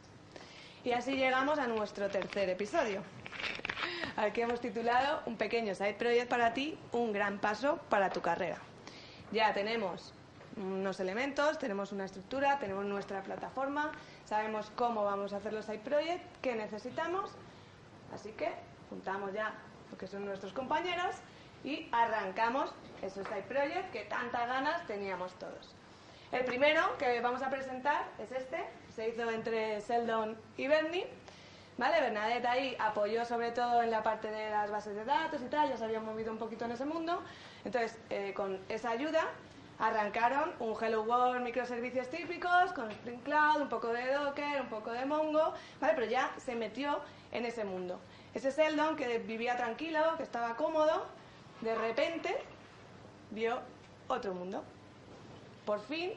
[0.83, 3.03] Y así llegamos a nuestro tercer episodio.
[4.15, 8.21] al que hemos titulado Un pequeño side project para ti, un gran paso para tu
[8.21, 8.57] carrera.
[9.31, 10.11] Ya tenemos
[10.55, 13.91] unos elementos, tenemos una estructura, tenemos nuestra plataforma,
[14.25, 17.29] sabemos cómo vamos a hacer los side project, qué necesitamos,
[18.11, 18.51] así que
[18.89, 19.53] juntamos ya
[19.91, 21.15] lo que son nuestros compañeros
[21.63, 25.75] y arrancamos esos side project que tantas ganas teníamos todos.
[26.31, 31.07] El primero que vamos a presentar es este, se hizo entre Seldon y Bernie.
[31.77, 32.01] ¿Vale?
[32.01, 35.69] Bernadette ahí apoyó sobre todo en la parte de las bases de datos y tal,
[35.69, 37.21] ya se habían movido un poquito en ese mundo.
[37.63, 39.27] Entonces, eh, con esa ayuda
[39.77, 44.91] arrancaron un Hello World microservicios típicos con Spring Cloud, un poco de Docker, un poco
[44.91, 45.93] de Mongo, ¿vale?
[45.93, 46.99] Pero ya se metió
[47.31, 47.99] en ese mundo.
[48.37, 51.07] Ese Seldon que vivía tranquilo, que estaba cómodo,
[51.61, 52.37] de repente
[53.31, 53.59] vio
[54.07, 54.63] otro mundo.
[55.65, 56.11] Por fin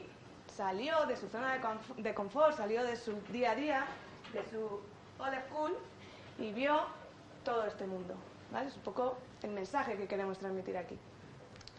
[0.55, 1.59] salió de su zona
[1.97, 3.85] de confort, salió de su día a día,
[4.33, 4.59] de su
[5.17, 5.75] old school
[6.37, 6.81] y vio
[7.43, 8.13] todo este mundo.
[8.67, 10.99] Es un poco el mensaje que queremos transmitir aquí.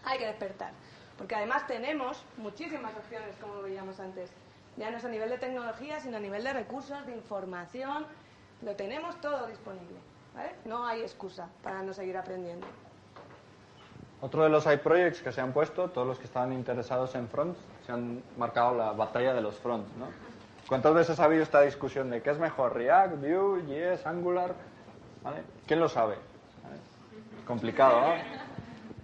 [0.02, 0.72] Hay que despertar,
[1.18, 4.32] porque además tenemos muchísimas opciones, como veíamos antes.
[4.76, 8.08] Ya no es a nivel de tecnología, sino a nivel de recursos, de información.
[8.62, 10.00] Lo tenemos todo disponible.
[10.64, 12.66] No hay excusa para no seguir aprendiendo.
[14.20, 17.58] Otro de los iProjects que se han puesto, todos los que estaban interesados en fronts,
[17.84, 20.06] se han marcado la batalla de los fronts, ¿no?
[20.68, 24.54] ¿Cuántas veces ha habido esta discusión de qué es mejor, React, Vue, JS, Angular?
[25.24, 25.42] ¿Vale?
[25.66, 26.14] ¿Quién lo sabe?
[27.46, 28.14] Complicado, ¿no?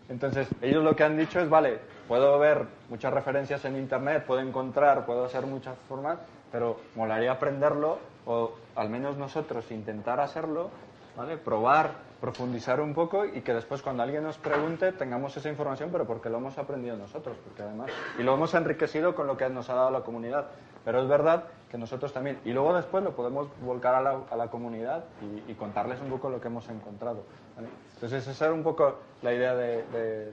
[0.09, 4.41] Entonces, ellos lo que han dicho es, vale, puedo ver muchas referencias en Internet, puedo
[4.41, 6.19] encontrar, puedo hacer muchas formas,
[6.53, 10.71] pero molaría aprenderlo o al menos nosotros intentar hacerlo,
[11.19, 11.37] ¿vale?
[11.37, 16.07] Probar profundizar un poco y que después cuando alguien nos pregunte tengamos esa información, pero
[16.07, 19.69] porque lo hemos aprendido nosotros, porque además, y lo hemos enriquecido con lo que nos
[19.69, 20.47] ha dado la comunidad.
[20.85, 25.05] Pero es verdad que nosotros también, y luego después lo podemos volcar a la, comunidad
[25.47, 27.25] y, contarles un poco lo que hemos encontrado.
[27.95, 29.83] Entonces esa era un poco la idea de,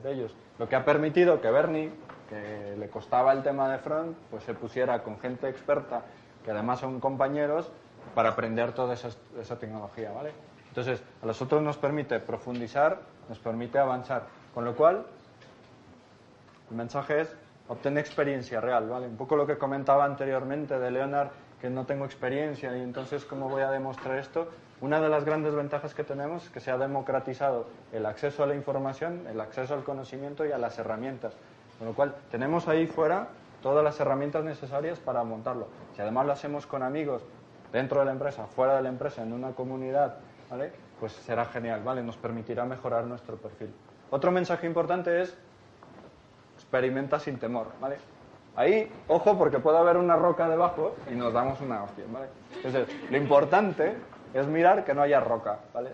[0.01, 0.33] de, ellos.
[0.57, 1.91] Lo que ha permitido que Bernie,
[2.29, 6.03] que le costaba el tema de front, pues se pusiera con gente experta,
[6.45, 7.69] que además son compañeros,
[8.13, 10.31] para aprender toda esa, esa tecnología, ¿vale?
[10.75, 14.23] Entonces, a nosotros nos permite profundizar, nos permite avanzar.
[14.53, 15.05] Con lo cual,
[16.69, 17.33] el mensaje es,
[17.69, 19.07] obtener experiencia real, ¿vale?
[19.07, 21.29] Un poco lo que comentaba anteriormente de Leonard,
[21.61, 24.49] que no tengo experiencia y entonces, ¿cómo voy a demostrar esto?
[24.81, 28.45] Una de las grandes ventajas que tenemos es que se ha democratizado el acceso a
[28.45, 31.35] la información, el acceso al conocimiento y a las herramientas.
[31.79, 33.29] Con lo cual, tenemos ahí fuera
[33.63, 35.69] todas las herramientas necesarias para montarlo.
[35.95, 37.23] Si además lo hacemos con amigos
[37.71, 40.17] dentro de la empresa, fuera de la empresa, en una comunidad,
[40.99, 42.01] Pues será genial, ¿vale?
[42.03, 43.73] Nos permitirá mejorar nuestro perfil.
[44.11, 45.37] Otro mensaje importante es
[46.55, 47.97] experimenta sin temor, ¿vale?
[48.55, 52.27] Ahí, ojo, porque puede haber una roca debajo y nos damos una hostia, ¿vale?
[52.55, 53.95] Entonces, lo importante
[54.33, 55.91] es mirar que no haya roca, ¿vale?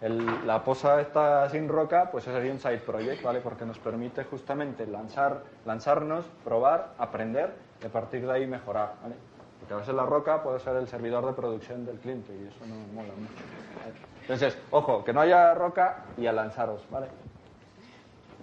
[0.00, 3.40] la posa está sin roca, pues sería un side project, ¿vale?
[3.40, 9.14] Porque nos permite justamente lanzar, lanzarnos, probar, aprender y a partir de ahí mejorar, ¿vale?
[9.66, 12.64] Porque a veces la roca puede ser el servidor de producción del cliente y eso
[12.66, 13.32] no mola mucho.
[14.20, 17.08] Entonces, ojo, que no haya roca y a lanzaros, ¿vale?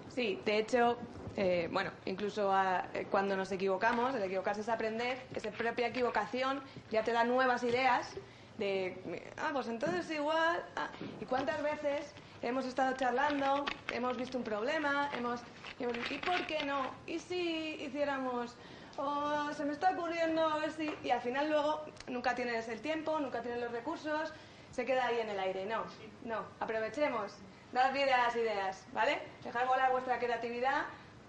[0.10, 0.98] Sí, de hecho,
[1.38, 2.54] eh, bueno, incluso
[2.94, 6.60] eh, cuando nos equivocamos, el equivocarse es aprender, esa propia equivocación
[6.92, 8.14] ya te da nuevas ideas
[8.58, 10.90] de, ah, pues entonces igual, ah,
[11.22, 15.40] ¿y cuántas veces hemos estado charlando, hemos visto un problema, hemos,
[15.80, 16.82] hemos ¿y por qué no?
[17.08, 18.58] ¿Y si hiciéramos
[18.98, 20.94] o se me está ocurriendo a ver si...
[21.04, 24.32] Y al final luego nunca tienes el tiempo, nunca tienes los recursos,
[24.72, 25.66] se queda ahí en el aire.
[25.66, 25.84] No,
[26.26, 27.34] no, aprovechemos,
[27.72, 29.20] dad vida a las ideas, ¿vale?
[29.44, 30.86] Dejar volar vuestra creatividad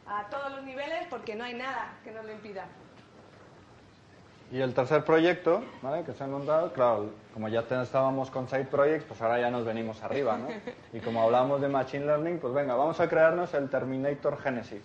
[0.06, 2.66] a todos los niveles porque no hay nada que nos lo impida.
[4.52, 6.04] Y el tercer proyecto, ¿vale?
[6.04, 9.64] Que se han montado, claro, como ya estábamos con Side Projects, pues ahora ya nos
[9.64, 10.48] venimos arriba, ¿no?
[10.92, 14.82] Y como hablamos de Machine Learning, pues venga, vamos a crearnos el Terminator Genesis.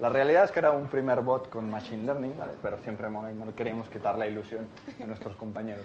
[0.00, 3.88] La realidad es que era un primer bot con Machine Learning, pero siempre no queríamos
[3.88, 4.68] quitar la ilusión
[5.02, 5.84] a nuestros compañeros.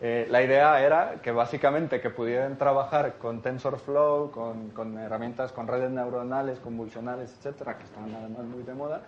[0.00, 5.90] Eh, la idea era que básicamente que pudieran trabajar con TensorFlow, con, herramientas, con redes
[5.90, 9.00] neuronales, convolucionales, etcétera, que están además muy de moda,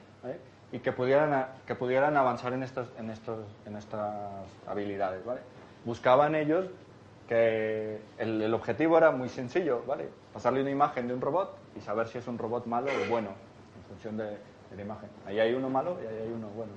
[0.72, 4.16] y que pudieran, que pudieran avanzar en, estos, en, estos, en estas
[4.66, 5.24] habilidades.
[5.24, 5.40] ¿vale?
[5.84, 6.66] Buscaban ellos
[7.28, 10.08] que el, objetivo era muy sencillo, ¿vale?
[10.32, 13.47] pasarle una imagen de un robot y saber si es un robot malo o bueno
[13.88, 14.36] función de,
[14.76, 15.08] la imagen.
[15.26, 16.72] Ahí hay uno malo y ahí hay uno bueno.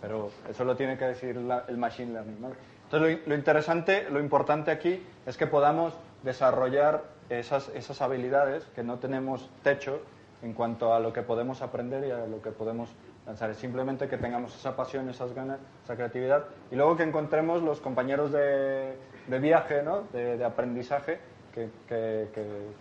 [0.00, 2.36] Pero eso lo tiene que decir el Machine Learning.
[2.84, 8.98] Entonces, lo, interesante, lo importante aquí es que podamos desarrollar esas, esas habilidades que no
[8.98, 10.00] tenemos techo
[10.42, 12.90] en cuanto a lo que podemos aprender y a lo que podemos
[13.26, 13.50] lanzar.
[13.50, 17.80] Es simplemente que tengamos esa pasión, esas ganas, esa creatividad y luego que encontremos los
[17.80, 20.02] compañeros de, de viaje, ¿no?
[20.12, 21.18] de, aprendizaje
[21.56, 22.28] que, que,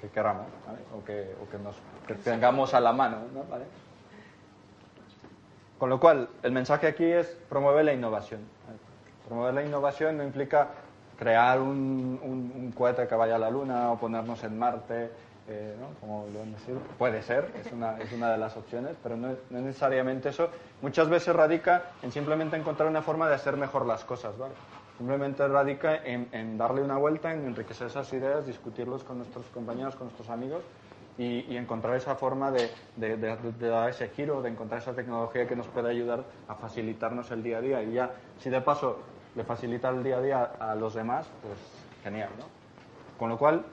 [0.01, 0.47] que, queramos
[0.93, 1.77] o, que, o que, nos,
[2.23, 3.19] tengamos a la mano.
[3.33, 3.45] ¿no?
[3.49, 3.63] ¿Vale?
[5.79, 8.41] Con lo cual, el mensaje aquí es promover la innovación.
[9.27, 10.67] Promover la innovación no implica
[11.17, 15.09] crear un, un, cohete que vaya a la Luna o ponernos en Marte,
[15.47, 15.87] eh, ¿no?
[16.01, 16.81] como lo han decidido.
[16.97, 20.49] Puede ser, es una, es una de las opciones, pero no, no, es necesariamente eso.
[20.81, 24.37] Muchas veces radica en simplemente encontrar una forma de hacer mejor las cosas.
[24.37, 24.53] ¿vale?
[24.97, 29.95] Simplemente radica en, en darle una vuelta, en enriquecer esas ideas, discutirlos con nuestros compañeros,
[29.95, 30.63] con nuestros amigos
[31.17, 35.67] y, encontrar esa forma de, de, dar ese giro, de encontrar esa tecnología que nos
[35.67, 37.83] puede ayudar a facilitarnos el día a día.
[37.83, 38.99] Y ya, si de paso
[39.35, 41.57] le facilita el día a día a los demás, pues
[42.03, 42.45] genial, ¿no?
[43.17, 43.65] Con lo cual,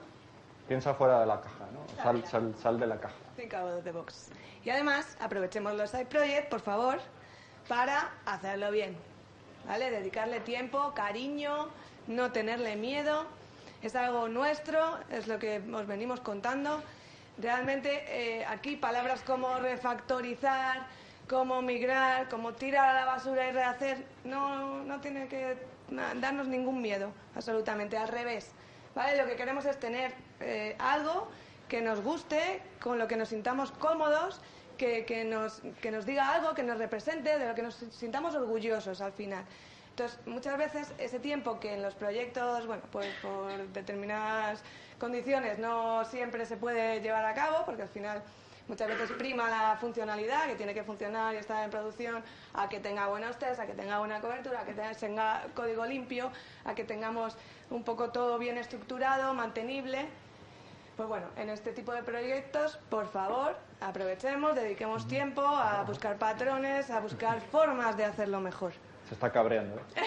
[0.67, 2.01] piensa fuera de la caja, ¿no?
[2.01, 3.15] Sal, sal, sal de la caja.
[3.35, 4.31] de box.
[4.63, 6.99] Y además, aprovechemos los side projects, por favor,
[7.67, 8.95] para hacerlo bien,
[9.67, 11.69] Dedicarle tiempo, cariño,
[12.07, 13.25] no tenerle miedo.
[13.81, 16.81] Es algo nuestro, es lo que os venimos contando
[17.37, 20.85] Realmente eh, aquí palabras como refactorizar,
[21.27, 25.57] como migrar, como tirar a la basura y rehacer, no, no tiene que
[25.89, 28.51] darnos ningún miedo, absolutamente, al revés.
[28.93, 29.17] ¿vale?
[29.17, 31.27] Lo que queremos es tener eh, algo
[31.67, 34.39] que nos guste, con lo que nos sintamos cómodos,
[35.05, 39.01] que, nos, que nos diga algo, que nos represente, de lo que nos sintamos orgullosos
[39.01, 39.43] al final.
[39.91, 44.63] Entonces, muchas veces ese tiempo que en los proyectos, bueno, pues por determinadas
[44.99, 48.23] condiciones no siempre se puede llevar a cabo, porque al final
[48.67, 52.79] muchas veces prima la funcionalidad, que tiene que funcionar y estar en producción, a que
[52.79, 56.31] tenga buenos test, a que tenga buena cobertura, a que tenga código limpio,
[56.65, 57.37] a que tengamos
[57.69, 60.07] un poco todo bien estructurado, mantenible.
[60.95, 66.91] Pues bueno, en este tipo de proyectos, por favor, aprovechemos, dediquemos tiempo a buscar patrones,
[66.91, 68.73] a buscar formas de hacerlo mejor.
[69.07, 69.75] Se está cabreando.
[69.95, 70.03] ¿eh?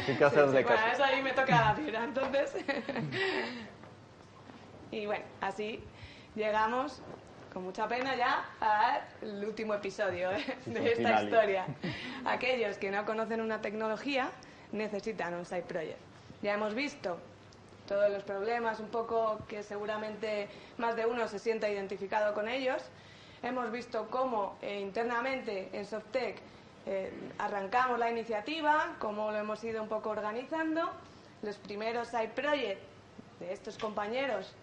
[0.00, 0.80] Así que hacer de caso.
[0.80, 2.56] Bueno, eso ahí me toca la fibra, entonces.
[4.90, 5.84] y bueno, así
[6.34, 7.02] llegamos
[7.52, 10.56] con mucha pena ya al último episodio ¿eh?
[10.64, 11.66] de esta historia.
[12.24, 14.30] Aquellos que no conocen una tecnología
[14.72, 15.98] necesitan un side project.
[16.42, 17.18] Ya hemos visto
[17.86, 22.82] todos los problemas, un poco que seguramente más de uno se sienta identificado con ellos.
[23.42, 26.40] Hemos visto cómo eh, internamente en Softec
[26.86, 30.90] eh, arrancamos la iniciativa, cómo lo hemos ido un poco organizando,
[31.42, 32.82] los primeros side projects
[33.40, 34.54] de estos compañeros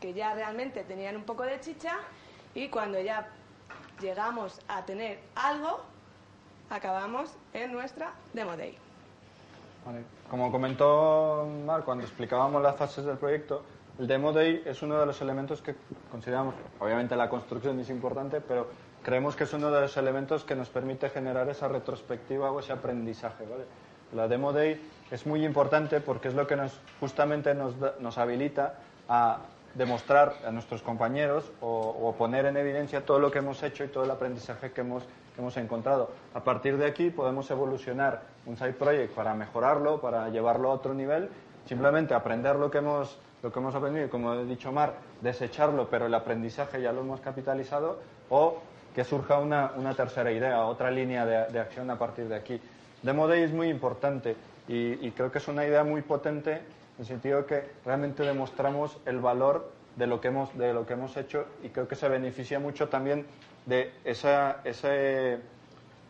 [0.00, 1.98] que ya realmente tenían un poco de chicha
[2.54, 3.28] y cuando ya
[4.00, 5.80] llegamos a tener algo,
[6.70, 8.89] acabamos en nuestra Demo Day.
[10.28, 13.62] Como comentó Mar cuando explicábamos las fases del proyecto,
[13.98, 15.74] el Demo Day es uno de los elementos que
[16.10, 18.68] consideramos, obviamente la construcción es importante, pero
[19.02, 22.72] creemos que es uno de los elementos que nos permite generar esa retrospectiva o ese
[22.72, 23.44] aprendizaje.
[23.44, 23.64] ¿vale?
[24.12, 28.74] La Demo Day es muy importante porque es lo que nos, justamente nos, nos habilita
[29.08, 29.40] a
[29.74, 34.04] demostrar a nuestros compañeros o, poner en evidencia todo lo que hemos hecho y todo
[34.04, 35.04] el aprendizaje que hemos,
[35.40, 36.10] hemos encontrado.
[36.34, 40.94] A partir de aquí podemos evolucionar un side project para mejorarlo, para llevarlo a otro
[40.94, 41.28] nivel,
[41.66, 45.88] simplemente aprender lo que hemos, lo que hemos aprendido y, como he dicho Mar, desecharlo,
[45.90, 47.98] pero el aprendizaje ya lo hemos capitalizado,
[48.28, 48.58] o
[48.94, 52.60] que surja una, una tercera idea, otra línea de, de, acción a partir de aquí.
[53.02, 54.36] Demo Day es muy importante
[54.68, 56.62] y, y, creo que es una idea muy potente en
[57.00, 61.16] el sentido que realmente demostramos el valor de lo que hemos, de lo que hemos
[61.16, 63.26] hecho y creo que se beneficia mucho también
[63.70, 65.38] de esa, ese,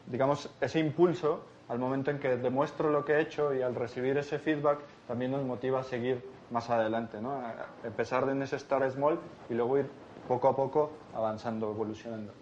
[0.06, 4.18] digamos, ese impulso al momento en que demuestro lo que he hecho y al recibir
[4.18, 7.32] ese feedback también nos motiva a seguir más adelante, ¿no?
[7.32, 9.88] A empezar en ese start small y luego ir
[10.26, 12.32] poco a poco avanzando, evolucionando.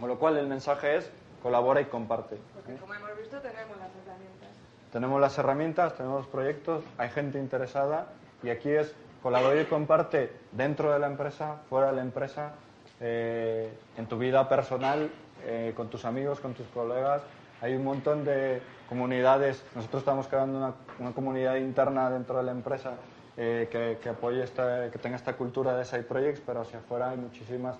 [0.00, 1.10] Con lo cual el mensaje es
[1.42, 2.38] colabora y comparte.
[2.54, 4.48] Porque como hemos visto tenemos las herramientas.
[4.92, 8.08] Tenemos las herramientas, tenemos los proyectos, hay gente interesada
[8.42, 12.54] y aquí es colabora y comparte dentro de la empresa, fuera de la empresa,
[13.00, 15.10] eh, en tu vida personal,
[15.46, 17.22] eh, con tus amigos, con tus colegas.
[17.60, 19.64] Hay un montón de comunidades.
[19.74, 22.94] Nosotros estamos creando una, una comunidad interna dentro de la empresa
[23.36, 27.10] eh, que, que, apoye esta, que tenga esta cultura de side projects, pero hacia afuera
[27.10, 27.76] hay muchísimas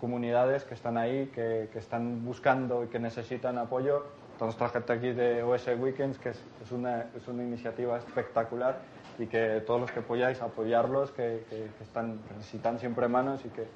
[0.00, 4.04] comunidades que están ahí, que, que, están buscando y que necesitan apoyo.
[4.38, 8.78] Toda nuestra gente aquí de OS Weekends, que es, es, una, es una iniciativa espectacular
[9.18, 13.66] y que todos los que apoyáis, apoyarlos, que, que, están, necesitan siempre manos y que,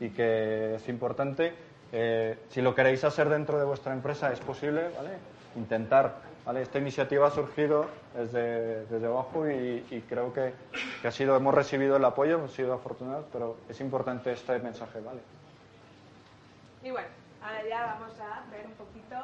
[0.00, 1.54] y que es importante.
[1.92, 5.10] Eh, si lo queréis hacer dentro de vuestra empresa, es posible, ¿vale?
[5.56, 6.62] Intentar, ¿vale?
[6.62, 10.52] Esta iniciativa ha surgido desde, desde abajo y, y creo que,
[11.02, 15.00] que, ha sido, hemos recibido el apoyo, hemos sido afortunados, pero es importante este mensaje,
[15.00, 15.20] ¿vale?
[16.82, 17.08] Y bueno,
[17.42, 19.16] ahora ya vamos a ver un poquito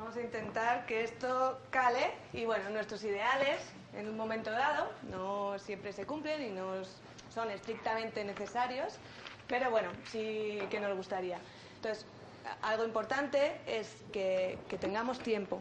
[0.00, 3.60] Vamos a intentar que esto cale y bueno, nuestros ideales
[3.92, 6.72] en un momento dado no siempre se cumplen y no
[7.28, 8.98] son estrictamente necesarios,
[9.50, 11.38] pero bueno, sí que nos gustaría.
[11.76, 12.06] Entonces,
[12.62, 15.60] algo importante es que, tengamos tiempo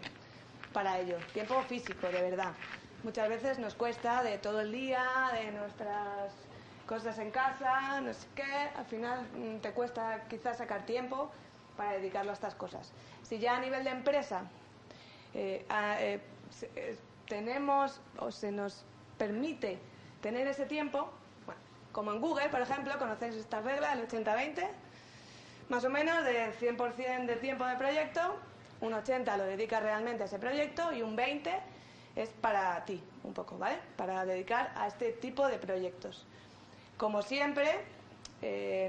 [0.72, 2.54] para ello, tiempo físico, de verdad.
[3.04, 6.32] Muchas veces nos cuesta de todo el día, de nuestras
[6.86, 11.32] cosas en casa, no sé qué, al final mm, te cuesta quizás sacar tiempo
[11.76, 12.92] para dedicarlo a estas cosas.
[13.24, 14.44] Si ya a nivel de empresa
[15.34, 15.66] eh,
[16.00, 16.20] eh,
[16.76, 18.84] eh, tenemos o se nos
[19.18, 19.80] permite
[20.22, 21.12] tener ese tiempo,
[22.00, 24.66] como en Google, por ejemplo, conocéis esta regla, el 80-20,
[25.68, 28.38] más o menos del 100% del tiempo de proyecto,
[28.80, 31.60] un 80 lo dedica realmente a ese proyecto y un 20
[32.16, 33.80] es para ti, un poco, ¿vale?
[33.97, 36.26] Para dedicar a este tipo de proyectos.
[36.95, 37.84] Como siempre,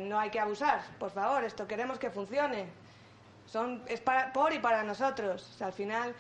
[0.02, 2.66] no hay que abusar, por favor, esto queremos que funcione.
[3.46, 5.60] Son, es para, por y para nosotros.
[5.60, 6.14] al final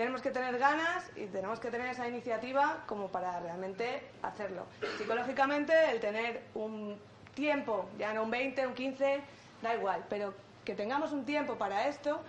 [0.00, 4.64] tenemos que tener ganas y tenemos que tener esa iniciativa como para realmente hacerlo.
[4.96, 6.98] Psicológicamente, el tener un
[7.34, 9.20] tiempo, ya no un 20, un 15,
[9.60, 10.32] da igual, pero
[10.64, 12.22] que tengamos un tiempo para esto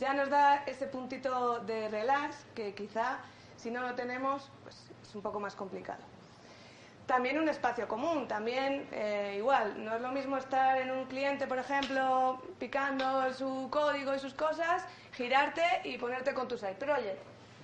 [0.00, 3.18] ya nos da ese puntito de relax que quizá
[3.58, 6.00] si no lo tenemos pues es un poco más complicado.
[7.08, 11.46] También un espacio común, también eh, igual, no es lo mismo estar en un cliente,
[11.46, 17.18] por ejemplo, picando su código y sus cosas, girarte y ponerte con tu side project,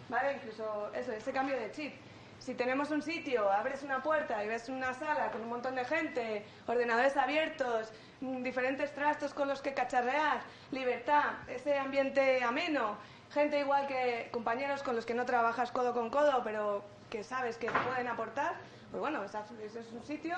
[0.08, 0.32] ¿vale?
[0.32, 1.92] Incluso eso, ese cambio de chip.
[2.38, 5.84] Si tenemos un sitio, abres una puerta y ves una sala con un montón de
[5.84, 7.92] gente, ordenadores abiertos,
[8.22, 10.40] mm, diferentes trastos con los que cacharrear,
[10.70, 12.96] libertad, ese ambiente ameno,
[13.30, 17.58] gente igual que compañeros con los que no trabajas codo con codo, pero que sabes
[17.58, 18.54] que pueden aportar,
[18.94, 20.36] pues bueno, ese es un sitio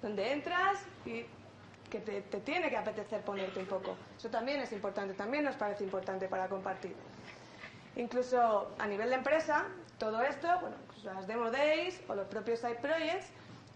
[0.00, 1.26] donde entras y
[1.90, 3.98] que te, tiene que apetecer ponerte un poco.
[4.16, 6.96] Eso también es importante, también nos parece importante para compartir.
[7.96, 9.66] Incluso a nivel de empresa,
[9.98, 13.26] todo esto, bueno, pues las demo days o los propios side projects,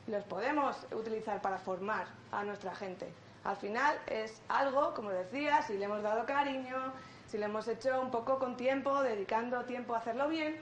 [0.07, 3.13] los podemos utilizar para formar a nuestra gente.
[3.45, 6.95] Al final es algo, como decía, si le hemos dado cariño,
[7.27, 10.57] si le hemos hecho un poco con tiempo, dedicando tiempo a hacerlo bien,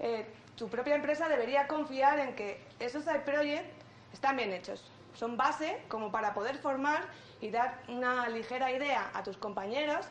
[0.00, 0.26] eh,
[0.56, 3.64] tu propia empresa debería confiar en que esos side
[4.12, 4.90] están bien hechos.
[5.14, 7.02] Son base como para poder formar
[7.40, 10.06] y dar una ligera idea a tus compañeros,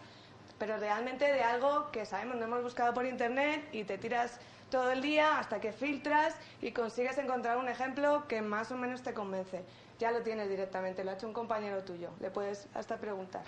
[0.58, 4.40] pero realmente de algo que sabemos, no hemos buscado por internet y te tiras
[4.70, 9.04] todo el día hasta que filtras y consigues encontrar un ejemplo que más o menos
[9.04, 9.64] te convence.
[10.00, 13.44] Ya lo tienes directamente, lo ha hecho un compañero tuyo, le puedes hasta preguntar.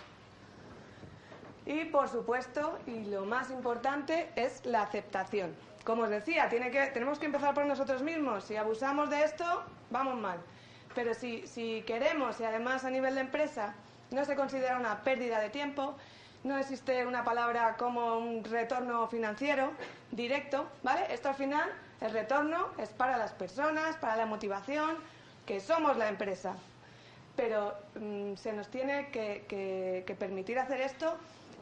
[1.65, 5.55] Y por supuesto, y lo más importante, es la aceptación
[5.85, 8.43] como os decía, tenemos que empezar por nosotros mismos.
[8.43, 9.45] Si abusamos de esto,
[9.91, 10.39] vamos mal.
[10.95, 13.75] Pero si, queremos, y además a nivel de empresa
[14.09, 15.95] no se considera una pérdida de tiempo,
[16.43, 19.71] no existe una palabra como un retorno financiero
[20.11, 21.01] directo, ¿vale?
[21.09, 21.69] Esto al final,
[22.01, 24.97] el retorno es para las personas, para la motivación,
[25.45, 26.55] que somos la empresa.
[27.35, 31.15] Pero mm, se nos tiene que permitir hacer esto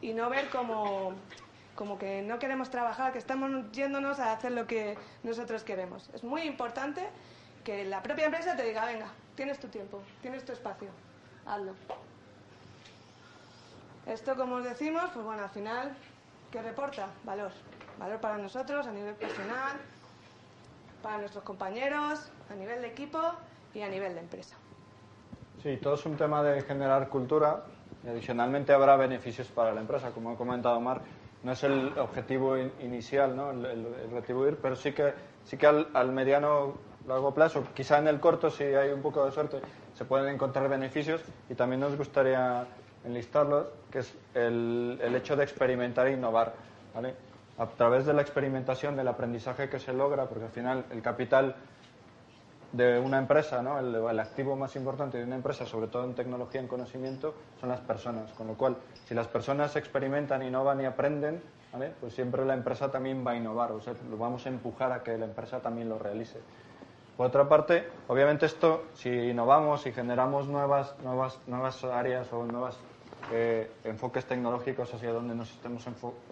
[0.04, 1.14] y no ver como
[1.74, 6.08] como que no queremos trabajar, que estamos yéndonos a hacer lo que nosotros queremos.
[6.14, 7.08] Es muy importante
[7.64, 10.90] que la propia empresa te diga, venga, tienes tu tiempo, tienes tu espacio,
[11.46, 11.72] hazlo.
[14.06, 15.96] Esto, como os decimos, pues bueno, al final,
[16.52, 17.08] ¿qué reporta?
[17.24, 17.50] Valor.
[17.98, 19.72] Valor para nosotros a nivel personal,
[21.02, 23.20] para nuestros compañeros, a nivel de equipo
[23.72, 24.54] y a nivel de empresa.
[25.60, 27.64] Sí, todo es un tema de generar cultura
[28.08, 31.02] adicionalmente habrá beneficios para la empresa, como ha comentado Marc
[31.44, 33.50] no es el objetivo inicial, ¿no?
[33.50, 35.12] el, retribuir, pero sí que,
[35.44, 36.74] sí que al, al, mediano
[37.06, 39.60] largo plazo, quizá en el corto, si hay un poco de suerte,
[39.92, 42.66] se pueden encontrar beneficios y también nos gustaría
[43.04, 46.54] enlistarlos, que es el, el hecho de experimentar e innovar.
[46.94, 47.14] ¿vale?
[47.58, 51.54] A través de la experimentación, del aprendizaje que se logra, porque al final el capital
[52.74, 53.78] de una empresa, ¿no?
[53.78, 57.80] El, activo más importante de una empresa, sobre todo en tecnología, en conocimiento, son las
[57.80, 58.32] personas.
[58.32, 61.40] Con lo cual, si las personas experimentan, innovan y aprenden,
[61.72, 61.92] ¿vale?
[62.00, 65.02] pues siempre la empresa también va a innovar, o sea, lo vamos a empujar a
[65.02, 66.40] que la empresa también lo realice.
[67.16, 72.76] Por otra parte, obviamente esto, si innovamos y generamos nuevas, nuevas, nuevas áreas o nuevos
[73.32, 75.86] eh, enfoques tecnológicos hacia donde nos estemos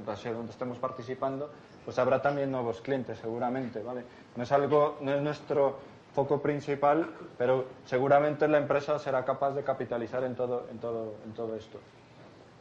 [0.08, 1.50] hacia donde estemos participando,
[1.84, 4.04] pues habrá también nuevos clientes, seguramente, ¿vale?
[4.34, 5.78] No es algo, no es nuestro
[6.14, 11.32] foco principal, pero seguramente la empresa será capaz de capitalizar en todo, en todo, en
[11.32, 11.78] todo esto.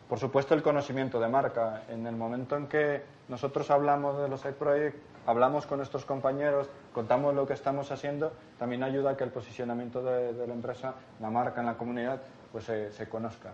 [0.07, 1.83] Por supuesto, el conocimiento de marca.
[1.89, 7.33] En el momento en que nosotros hablamos de los iProject, hablamos con nuestros compañeros, contamos
[7.33, 11.61] lo que estamos haciendo, también ayuda a que el posicionamiento de, la empresa, la marca
[11.61, 12.21] en la comunidad,
[12.51, 13.53] pues se, se conozca.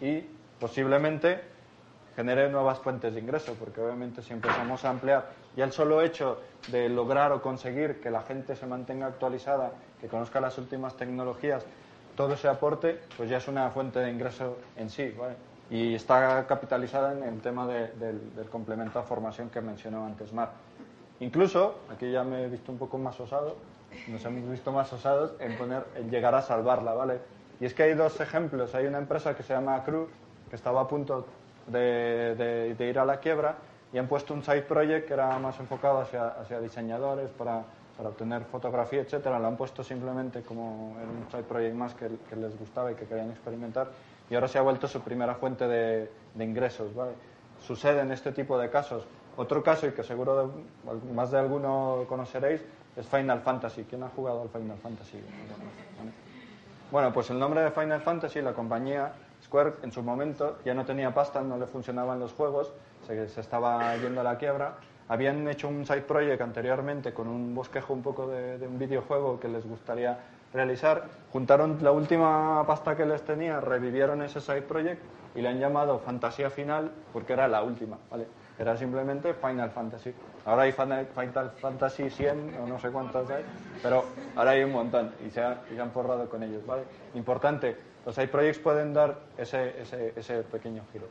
[0.00, 0.26] Y
[0.58, 1.40] posiblemente
[2.16, 6.38] genere nuevas fuentes de ingreso, porque obviamente si empezamos a ampliar ya el solo hecho
[6.68, 11.64] de lograr o conseguir que la gente se mantenga actualizada, que conozca las últimas tecnologías,
[12.16, 15.34] todo ese aporte, pues ya es una fuente de ingreso en sí, ¿vale?
[15.70, 20.50] Y está capitalizada en el tema del, complemento a formación que mencionó antes Mar.
[21.20, 23.56] Incluso, aquí ya me he visto un poco más osado,
[24.08, 27.20] nos hemos visto más osados en poner, en llegar a salvarla, ¿vale?
[27.60, 28.74] Y es que hay dos ejemplos.
[28.74, 30.08] Hay una empresa que se llama Crew,
[30.50, 31.26] que estaba a punto
[31.66, 33.56] de, de, ir a la quiebra,
[33.92, 37.62] y han puesto un side project que era más enfocado hacia, hacia diseñadores para,
[37.96, 39.38] para, obtener fotografía, etcétera.
[39.38, 43.04] Lo han puesto simplemente como un side project más que, que, les gustaba y que
[43.04, 43.88] querían experimentar.
[44.30, 47.12] Y ahora se ha vuelto su primera fuente de, de ingresos, ¿vale?
[47.66, 49.04] Sucede en este tipo de casos.
[49.36, 50.52] Otro caso, y que seguro
[51.14, 52.62] más de alguno conoceréis,
[52.96, 53.84] es Final Fantasy.
[53.84, 55.18] ¿Quién ha jugado al Final Fantasy?
[56.90, 59.12] Bueno, pues el nombre de Final Fantasy, la compañía
[59.42, 62.72] Square en su momento ya no tenía pasta, no le funcionaban los juegos,
[63.06, 64.76] se, se estaba yendo a la quiebra.
[65.08, 69.48] Habían hecho un side project anteriormente con un bosquejo un poco de, un videojuego que
[69.48, 70.18] les gustaría
[70.54, 71.04] realizar.
[71.32, 75.02] Juntaron la última pasta que les tenía, revivieron ese side project
[75.34, 78.26] y le han llamado Fantasía Final porque era la última, ¿vale?
[78.58, 80.14] Era simplemente Final Fantasy.
[80.44, 83.44] Ahora hay Final Fantasy 100 o no sé cuántos hay,
[83.82, 84.04] pero
[84.36, 86.84] ahora hay un montón y se, han forrado con ellos, ¿vale?
[87.14, 89.74] Importante, los iProjects pueden dar ese,
[90.16, 91.06] ese, pequeño giro.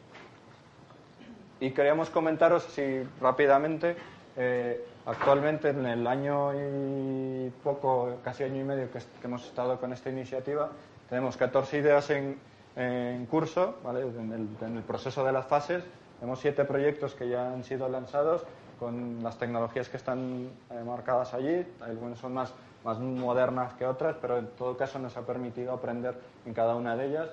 [1.59, 3.95] Y queríamos comentaros si rápidamente,
[4.35, 9.93] eh, actualmente en el año y poco, casi año y medio que, hemos estado con
[9.93, 10.69] esta iniciativa,
[11.09, 12.39] tenemos 14 ideas en,
[12.75, 14.01] en curso, ¿vale?
[14.01, 15.83] en el proceso de las fases
[16.21, 18.43] tenemos siete proyectos que ya han sido lanzados
[18.79, 21.65] con las tecnologías que están eh, marcadas allí.
[21.79, 22.53] Algunas son más,
[22.83, 26.13] más modernas que otras, pero en todo caso nos ha permitido aprender
[26.45, 27.29] en cada una de ellas.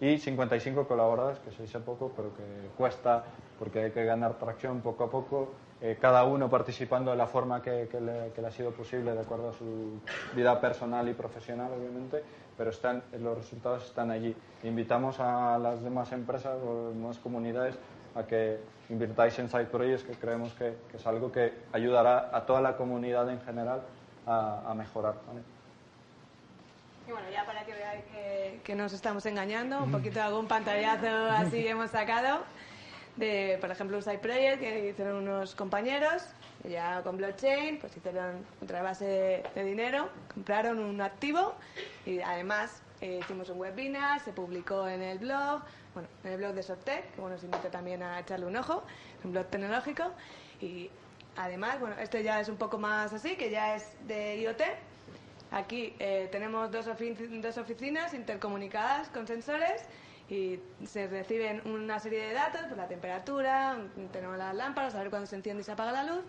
[0.00, 2.42] Y 55 colaboradores, que se dice poco, pero que
[2.76, 3.22] cuesta
[3.60, 7.62] porque hay que ganar tracción poco a poco, eh, cada uno participando de la forma
[7.62, 10.00] que, que, le, que, le, ha sido posible de acuerdo a su
[10.34, 12.24] vida personal y profesional, obviamente,
[12.58, 14.34] pero están, los resultados están allí.
[14.64, 17.78] Invitamos a las demás empresas o demás comunidades
[18.14, 18.58] a que
[18.88, 22.76] invirtáis en Side Projects, que creemos que, que, es algo que ayudará a toda la
[22.76, 23.82] comunidad en general
[24.26, 25.14] a, a mejorar.
[25.26, 25.40] ¿vale?
[27.08, 30.46] Y bueno, ya para que veáis que, que nos estamos engañando, un poquito de algún
[30.46, 32.40] pantallazo así hemos sacado
[33.16, 36.22] de, por ejemplo, un side project que hicieron unos compañeros,
[36.64, 41.54] ya con blockchain, pues hicieron otra base de, de dinero, compraron un activo
[42.06, 46.54] y además eh, hicimos un webinar, se publicó en el blog, bueno, en el blog
[46.54, 48.84] de Softec, que bueno, os invito también a echarle un ojo,
[49.24, 50.04] un blog tecnológico.
[50.60, 50.88] Y
[51.36, 54.62] además, bueno, este ya es un poco más así, que ya es de IoT.
[55.50, 59.82] Aquí eh, tenemos dos, ofi dos oficinas intercomunicadas con sensores
[60.30, 63.78] y se reciben una serie de datos, pues la temperatura,
[64.12, 66.22] tenemos las lámparas, saber cuándo se enciende y se apaga la luz.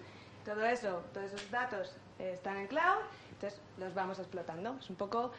[0.43, 2.99] Todo eso, todos esos datos eh, están en cloud,
[3.31, 4.75] entonces los vamos explotando.
[4.79, 5.31] Es un poco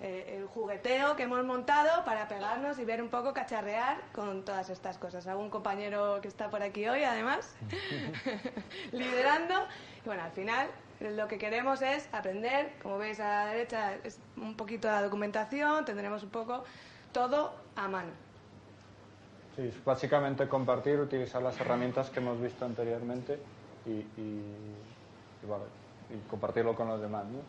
[0.00, 4.70] eh, el jugueteo que hemos montado para pegarnos y ver un poco cacharrear con todas
[4.70, 5.26] estas cosas.
[5.26, 7.56] Algún compañero que está por aquí hoy, además,
[8.92, 9.54] liderando.
[10.04, 10.68] Y bueno, al final
[11.00, 15.84] lo que queremos es aprender, como veis a la derecha, es un poquito la documentación,
[15.84, 16.64] tendremos un poco
[17.12, 18.10] todo a mano.
[19.56, 23.40] Sí, básicamente compartir, utilizar las herramientas que hemos visto anteriormente
[23.84, 24.42] y, y,
[25.42, 25.64] y, vale,
[26.10, 27.24] y compartirlo con los demás.
[27.24, 27.40] ¿no?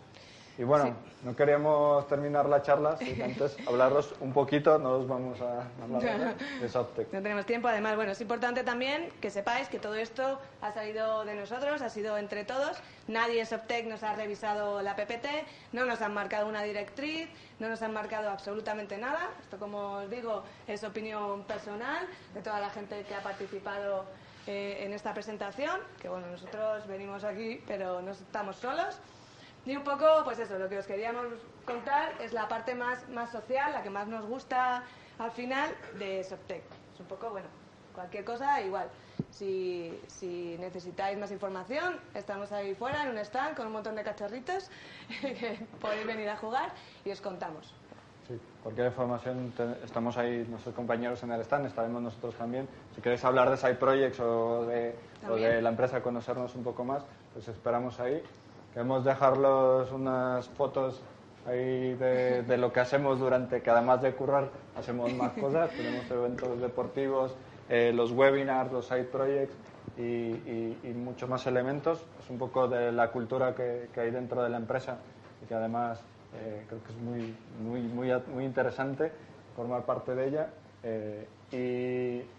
[0.60, 0.94] Y bueno, sí.
[1.24, 6.36] no queríamos terminar la charla sin antes hablaros un poquito, no os vamos a hablar
[6.36, 7.14] de Softec.
[7.14, 11.24] No tenemos tiempo, además, bueno, es importante también que sepáis que todo esto ha salido
[11.24, 12.78] de nosotros, ha sido entre todos.
[13.08, 15.28] Nadie en Softec nos ha revisado la PPT,
[15.72, 17.30] no nos han marcado una directriz,
[17.60, 19.30] no nos han marcado absolutamente nada.
[19.42, 24.04] Esto, como os digo, es opinión personal de toda la gente que ha participado
[24.46, 29.00] eh, en esta presentación, que bueno, nosotros venimos aquí, pero no estamos solos.
[29.66, 31.26] Y un poco, pues eso, lo que os queríamos
[31.66, 34.84] contar es la parte más, más social, la que más nos gusta
[35.20, 36.64] al final de Softec.
[36.94, 37.48] Es un poco, bueno,
[37.94, 38.90] cualquier cosa igual.
[39.32, 44.04] Si, si necesitáis más información, estamos ahí fuera en un stand con un montón de
[44.04, 44.70] cacharritos
[45.22, 46.72] que podéis venir a jugar
[47.04, 47.74] y os contamos.
[48.28, 49.52] Sí, cualquier información,
[49.84, 52.68] estamos ahí nuestros compañeros en el stand, estaremos nosotros también.
[52.96, 54.96] Si queréis hablar de Side Projects o de,
[55.28, 57.04] o de la empresa, conocernos un poco más,
[57.34, 58.24] pues esperamos ahí.
[58.80, 61.02] Queremos dejarlos unas fotos
[61.46, 65.70] ahí de, de, lo que hacemos durante, que además de currar, hacemos más cosas.
[65.72, 67.36] Tenemos eventos deportivos,
[67.68, 69.54] eh, los webinars, los side projects
[69.98, 72.06] y, y, y, muchos más elementos.
[72.24, 74.98] Es un poco de la cultura que, que hay dentro de la empresa
[75.44, 76.00] y que además
[76.36, 79.12] eh, creo que es muy, muy, muy, muy interesante
[79.58, 80.50] formar parte de ella.
[80.84, 82.39] Eh, y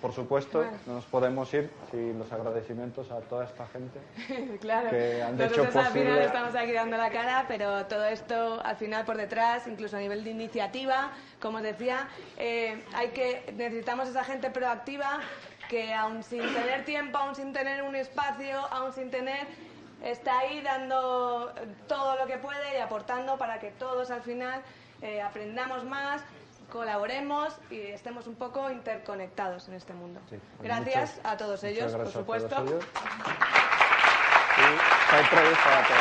[0.00, 4.00] por supuesto, no nos podemos ir sin los agradecimientos a toda esta gente
[4.60, 4.90] claro.
[4.90, 6.10] que han Nosotros hecho al posible...
[6.10, 10.00] final estamos aquí dando la cara, pero todo esto al final por detrás, incluso a
[10.00, 15.20] nivel de iniciativa, como os decía, eh, hay que necesitamos esa gente proactiva
[15.68, 19.46] que aún sin tener tiempo, aún sin tener un espacio, aún sin tener
[20.02, 21.52] está ahí dando
[21.86, 24.62] todo lo que puede y aportando para que todos al final
[25.02, 26.22] eh, aprendamos más,
[26.70, 30.20] colaboremos y estemos un poco interconectados en este mundo.
[30.30, 32.48] Sí, pues gracias muchas- a todos ellos, por a supuesto.
[32.48, 32.84] todos ellos.
[34.56, 34.62] Y
[35.12, 36.00] para todos.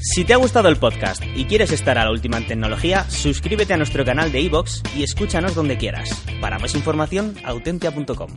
[0.00, 3.74] Si te ha gustado el podcast y quieres estar a la última en tecnología, suscríbete
[3.74, 6.10] a nuestro canal de iVoox y escúchanos donde quieras.
[6.40, 8.30] Para más información, autentia.com.